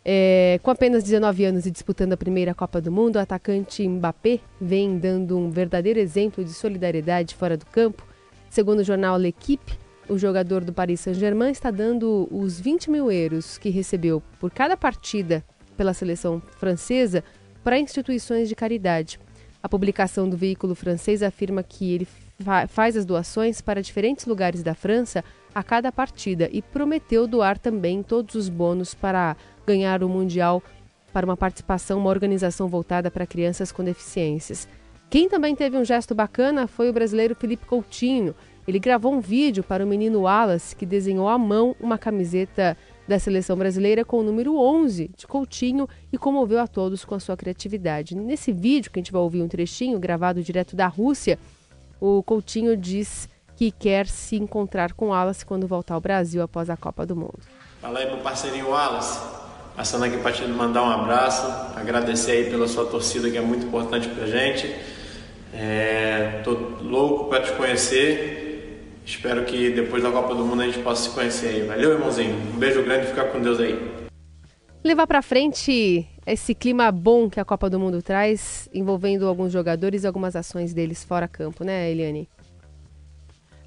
É, 0.03 0.59
com 0.63 0.71
apenas 0.71 1.03
19 1.03 1.45
anos 1.45 1.65
e 1.67 1.71
disputando 1.71 2.13
a 2.13 2.17
primeira 2.17 2.55
Copa 2.55 2.81
do 2.81 2.91
Mundo, 2.91 3.17
o 3.17 3.19
atacante 3.19 3.87
Mbappé 3.87 4.39
vem 4.59 4.97
dando 4.97 5.37
um 5.37 5.51
verdadeiro 5.51 5.99
exemplo 5.99 6.43
de 6.43 6.51
solidariedade 6.53 7.35
fora 7.35 7.55
do 7.55 7.65
campo. 7.67 8.03
Segundo 8.49 8.79
o 8.79 8.83
jornal 8.83 9.15
L'Equipe, 9.17 9.77
o 10.09 10.17
jogador 10.17 10.63
do 10.63 10.73
Paris 10.73 11.01
Saint-Germain 11.01 11.51
está 11.51 11.69
dando 11.69 12.27
os 12.31 12.59
20 12.59 12.89
mil 12.89 13.11
euros 13.11 13.57
que 13.57 13.69
recebeu 13.69 14.23
por 14.39 14.49
cada 14.49 14.75
partida 14.75 15.43
pela 15.81 15.95
seleção 15.95 16.39
francesa 16.59 17.23
para 17.63 17.79
instituições 17.79 18.47
de 18.47 18.53
caridade. 18.53 19.19
A 19.63 19.67
publicação 19.67 20.29
do 20.29 20.37
veículo 20.37 20.75
francês 20.75 21.23
afirma 21.23 21.63
que 21.63 21.91
ele 21.91 22.07
fa 22.39 22.67
faz 22.67 22.95
as 22.95 23.03
doações 23.03 23.61
para 23.61 23.81
diferentes 23.81 24.27
lugares 24.27 24.61
da 24.61 24.75
França 24.75 25.23
a 25.55 25.63
cada 25.63 25.91
partida 25.91 26.47
e 26.51 26.61
prometeu 26.61 27.25
doar 27.25 27.57
também 27.57 28.03
todos 28.03 28.35
os 28.35 28.47
bônus 28.47 28.93
para 28.93 29.35
ganhar 29.65 30.03
o 30.03 30.09
Mundial 30.09 30.61
para 31.11 31.25
uma 31.25 31.35
participação, 31.35 31.97
uma 31.97 32.11
organização 32.11 32.67
voltada 32.67 33.09
para 33.09 33.25
crianças 33.25 33.71
com 33.71 33.83
deficiências. 33.83 34.67
Quem 35.09 35.27
também 35.27 35.55
teve 35.55 35.77
um 35.77 35.83
gesto 35.83 36.13
bacana 36.13 36.67
foi 36.67 36.91
o 36.91 36.93
brasileiro 36.93 37.33
Felipe 37.33 37.65
Coutinho. 37.65 38.35
Ele 38.67 38.77
gravou 38.77 39.11
um 39.11 39.19
vídeo 39.19 39.63
para 39.63 39.83
o 39.83 39.87
menino 39.87 40.21
Wallace, 40.21 40.75
que 40.75 40.85
desenhou 40.85 41.27
à 41.27 41.39
mão 41.39 41.75
uma 41.79 41.97
camiseta 41.97 42.77
da 43.11 43.19
seleção 43.19 43.57
brasileira 43.57 44.05
com 44.05 44.19
o 44.19 44.23
número 44.23 44.57
11 44.57 45.11
de 45.17 45.27
Coutinho 45.27 45.87
e 46.11 46.17
comoveu 46.17 46.59
a 46.59 46.67
todos 46.67 47.03
com 47.03 47.13
a 47.13 47.19
sua 47.19 47.35
criatividade. 47.35 48.15
Nesse 48.15 48.53
vídeo, 48.53 48.89
que 48.89 48.99
a 48.99 49.01
gente 49.01 49.11
vai 49.11 49.21
ouvir 49.21 49.41
um 49.41 49.49
trechinho 49.49 49.99
gravado 49.99 50.41
direto 50.41 50.77
da 50.77 50.87
Rússia, 50.87 51.37
o 51.99 52.23
Coutinho 52.23 52.75
diz 52.77 53.27
que 53.57 53.69
quer 53.69 54.07
se 54.07 54.37
encontrar 54.37 54.93
com 54.93 55.09
Wallace 55.09 55.45
quando 55.45 55.67
voltar 55.67 55.95
ao 55.95 56.01
Brasil 56.01 56.41
após 56.41 56.69
a 56.69 56.77
Copa 56.77 57.05
do 57.05 57.15
Mundo. 57.15 57.39
Fala 57.81 57.99
aí, 57.99 58.07
meu 58.07 58.19
parceirinho 58.19 58.69
Wallace. 58.69 59.19
Passando 59.75 60.05
aqui 60.05 60.17
para 60.17 60.31
te 60.31 60.43
mandar 60.45 60.83
um 60.83 60.89
abraço, 60.89 61.45
agradecer 61.75 62.31
aí 62.31 62.49
pela 62.49 62.67
sua 62.67 62.85
torcida 62.85 63.29
que 63.29 63.37
é 63.37 63.41
muito 63.41 63.65
importante 63.65 64.07
para 64.07 64.25
gente. 64.25 64.73
É, 65.53 66.41
tô 66.45 66.51
louco 66.81 67.29
para 67.29 67.41
te 67.41 67.51
conhecer 67.53 68.50
Espero 69.05 69.43
que 69.45 69.69
depois 69.71 70.03
da 70.03 70.11
Copa 70.11 70.35
do 70.35 70.45
Mundo 70.45 70.61
a 70.61 70.65
gente 70.65 70.79
possa 70.79 71.09
se 71.09 71.15
conhecer 71.15 71.47
aí. 71.47 71.61
Valeu, 71.63 71.93
irmãozinho. 71.93 72.35
Um 72.53 72.57
beijo 72.57 72.83
grande 72.83 73.05
e 73.05 73.09
fica 73.09 73.25
com 73.25 73.41
Deus 73.41 73.59
aí. 73.59 73.77
Levar 74.83 75.05
para 75.05 75.21
frente 75.21 76.07
esse 76.25 76.55
clima 76.55 76.91
bom 76.91 77.29
que 77.29 77.39
a 77.39 77.45
Copa 77.45 77.69
do 77.69 77.79
Mundo 77.79 78.01
traz, 78.01 78.69
envolvendo 78.73 79.27
alguns 79.27 79.51
jogadores 79.51 80.03
e 80.03 80.07
algumas 80.07 80.35
ações 80.35 80.73
deles 80.73 81.03
fora 81.03 81.27
campo, 81.27 81.63
né, 81.63 81.91
Eliane? 81.91 82.27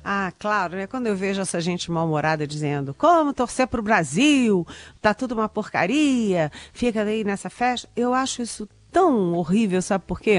Ah, 0.04 0.32
claro, 0.38 0.76
né? 0.76 0.86
Quando 0.86 1.06
eu 1.06 1.16
vejo 1.16 1.40
essa 1.40 1.60
gente 1.60 1.90
mal-humorada 1.90 2.46
dizendo 2.46 2.92
como 2.92 3.32
torcer 3.32 3.66
para 3.66 3.80
o 3.80 3.82
Brasil, 3.82 4.66
tá 5.00 5.14
tudo 5.14 5.32
uma 5.32 5.48
porcaria, 5.48 6.52
fica 6.74 7.02
aí 7.02 7.24
nessa 7.24 7.48
festa, 7.48 7.88
eu 7.96 8.12
acho 8.12 8.42
isso 8.42 8.68
tão 8.94 9.34
horrível, 9.34 9.82
sabe 9.82 10.04
por 10.06 10.20
quê? 10.20 10.36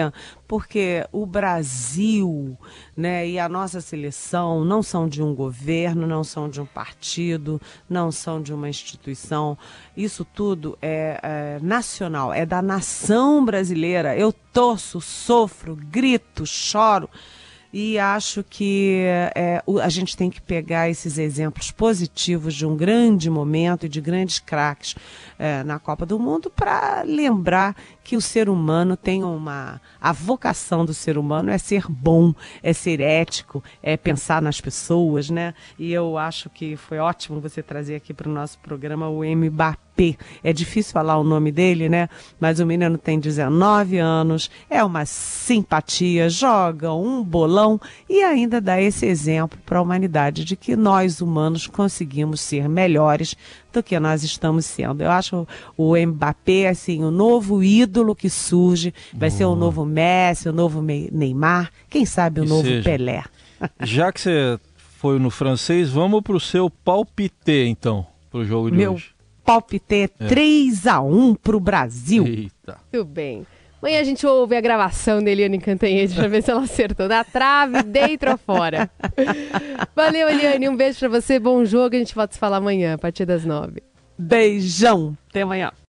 Porque 0.47 1.05
o 1.11 1.25
Brasil 1.25 2.57
né, 2.95 3.27
e 3.27 3.37
a 3.37 3.49
nossa 3.49 3.81
seleção 3.81 4.63
não 4.63 4.81
são 4.81 5.09
de 5.09 5.21
um 5.21 5.35
governo, 5.35 6.07
não 6.07 6.23
são 6.23 6.49
de 6.49 6.61
um 6.61 6.65
partido, 6.65 7.61
não 7.89 8.13
são 8.13 8.41
de 8.41 8.53
uma 8.53 8.69
instituição. 8.69 9.57
Isso 9.95 10.23
tudo 10.23 10.77
é, 10.81 11.19
é 11.21 11.59
nacional, 11.61 12.31
é 12.31 12.45
da 12.45 12.61
nação 12.61 13.43
brasileira. 13.43 14.17
Eu 14.17 14.31
torço, 14.31 15.01
sofro, 15.01 15.75
grito, 15.75 16.45
choro. 16.45 17.09
E 17.77 17.99
acho 17.99 18.41
que 18.41 19.01
é, 19.35 19.61
a 19.83 19.89
gente 19.89 20.15
tem 20.15 20.29
que 20.29 20.39
pegar 20.39 20.89
esses 20.89 21.17
exemplos 21.17 21.71
positivos 21.71 22.55
de 22.55 22.65
um 22.65 22.73
grande 22.73 23.29
momento 23.29 23.85
e 23.85 23.89
de 23.89 23.99
grandes 23.99 24.39
craques 24.39 24.95
é, 25.37 25.61
na 25.61 25.77
Copa 25.77 26.05
do 26.05 26.17
Mundo 26.17 26.49
para 26.49 27.03
lembrar 27.05 27.75
que 28.01 28.15
o 28.15 28.21
ser 28.21 28.47
humano 28.47 28.95
tem 28.95 29.25
uma. 29.25 29.81
A 29.99 30.13
vocação 30.13 30.85
do 30.85 30.93
ser 30.93 31.17
humano 31.17 31.49
é 31.49 31.57
ser 31.57 31.85
bom, 31.89 32.33
é 32.63 32.71
ser 32.71 33.01
ético, 33.01 33.61
é 33.83 33.97
pensar 33.97 34.41
nas 34.41 34.61
pessoas, 34.61 35.29
né? 35.29 35.53
E 35.77 35.91
eu 35.91 36.17
acho 36.17 36.49
que 36.49 36.77
foi 36.77 36.99
ótimo 36.99 37.41
você 37.41 37.61
trazer 37.61 37.95
aqui 37.95 38.13
para 38.13 38.29
o 38.29 38.33
nosso 38.33 38.57
programa 38.59 39.09
o 39.09 39.21
Mbappé. 39.21 39.84
É 40.43 40.51
difícil 40.51 40.91
falar 40.93 41.17
o 41.17 41.23
nome 41.23 41.51
dele, 41.51 41.87
né? 41.87 42.09
Mas 42.39 42.59
o 42.59 42.65
menino 42.65 42.97
tem 42.97 43.19
19 43.19 43.97
anos, 43.97 44.49
é 44.69 44.83
uma 44.83 45.05
simpatia, 45.05 46.29
joga 46.29 46.93
um 46.93 47.23
bolão 47.23 47.79
e 48.09 48.23
ainda 48.23 48.59
dá 48.59 48.81
esse 48.81 49.05
exemplo 49.05 49.57
para 49.65 49.79
a 49.79 49.81
humanidade 49.81 50.43
de 50.43 50.55
que 50.55 50.75
nós 50.75 51.21
humanos 51.21 51.67
conseguimos 51.67 52.41
ser 52.41 52.67
melhores 52.67 53.35
do 53.71 53.83
que 53.83 53.99
nós 53.99 54.23
estamos 54.23 54.65
sendo. 54.65 55.01
Eu 55.01 55.11
acho 55.11 55.47
o 55.77 55.95
Mbappé 55.95 56.69
assim 56.69 57.03
o 57.03 57.11
novo 57.11 57.63
ídolo 57.63 58.15
que 58.15 58.29
surge, 58.29 58.93
vai 59.13 59.29
ser 59.29 59.45
o 59.45 59.55
novo 59.55 59.85
Messi, 59.85 60.49
o 60.49 60.53
novo 60.53 60.81
Neymar, 60.81 61.71
quem 61.89 62.05
sabe 62.05 62.41
o 62.41 62.43
que 62.43 62.49
novo 62.49 62.67
seja. 62.67 62.83
Pelé. 62.83 63.23
Já 63.81 64.11
que 64.11 64.19
você 64.19 64.59
foi 64.77 65.19
no 65.19 65.29
francês, 65.29 65.89
vamos 65.89 66.21
para 66.21 66.35
o 66.35 66.39
seu 66.39 66.69
palpite 66.69 67.51
então, 67.67 68.05
para 68.29 68.39
o 68.39 68.45
jogo 68.45 68.71
de 68.71 68.77
Meu 68.77 68.93
hoje. 68.93 69.14
Palpite 69.45 69.95
é 69.95 70.07
3 70.07 70.87
a 70.87 71.01
1 71.01 71.35
para 71.35 71.55
o 71.55 71.59
Brasil. 71.59 72.25
Eita. 72.25 72.79
Muito 72.91 73.05
bem. 73.05 73.45
Amanhã 73.81 73.99
a 73.99 74.03
gente 74.03 74.25
ouve 74.25 74.55
a 74.55 74.61
gravação 74.61 75.23
da 75.23 75.29
Eliane 75.29 75.59
Cantanhede 75.59 76.15
para 76.15 76.27
ver 76.27 76.41
se 76.41 76.49
ela 76.49 76.63
acertou 76.63 77.07
da 77.07 77.23
trave, 77.23 77.83
dentro 77.83 78.31
ou 78.31 78.37
fora. 78.37 78.89
Valeu, 79.95 80.27
Eliane. 80.27 80.67
Um 80.67 80.75
beijo 80.75 80.97
para 80.97 81.09
você. 81.09 81.37
Bom 81.37 81.63
jogo. 81.63 81.95
A 81.95 81.99
gente 81.99 82.15
volta 82.15 82.31
a 82.31 82.33
se 82.33 82.39
falar 82.39 82.57
amanhã, 82.57 82.95
a 82.95 82.97
partir 82.97 83.25
das 83.25 83.45
nove. 83.45 83.83
Beijão. 84.17 85.15
Até 85.29 85.43
amanhã. 85.43 85.71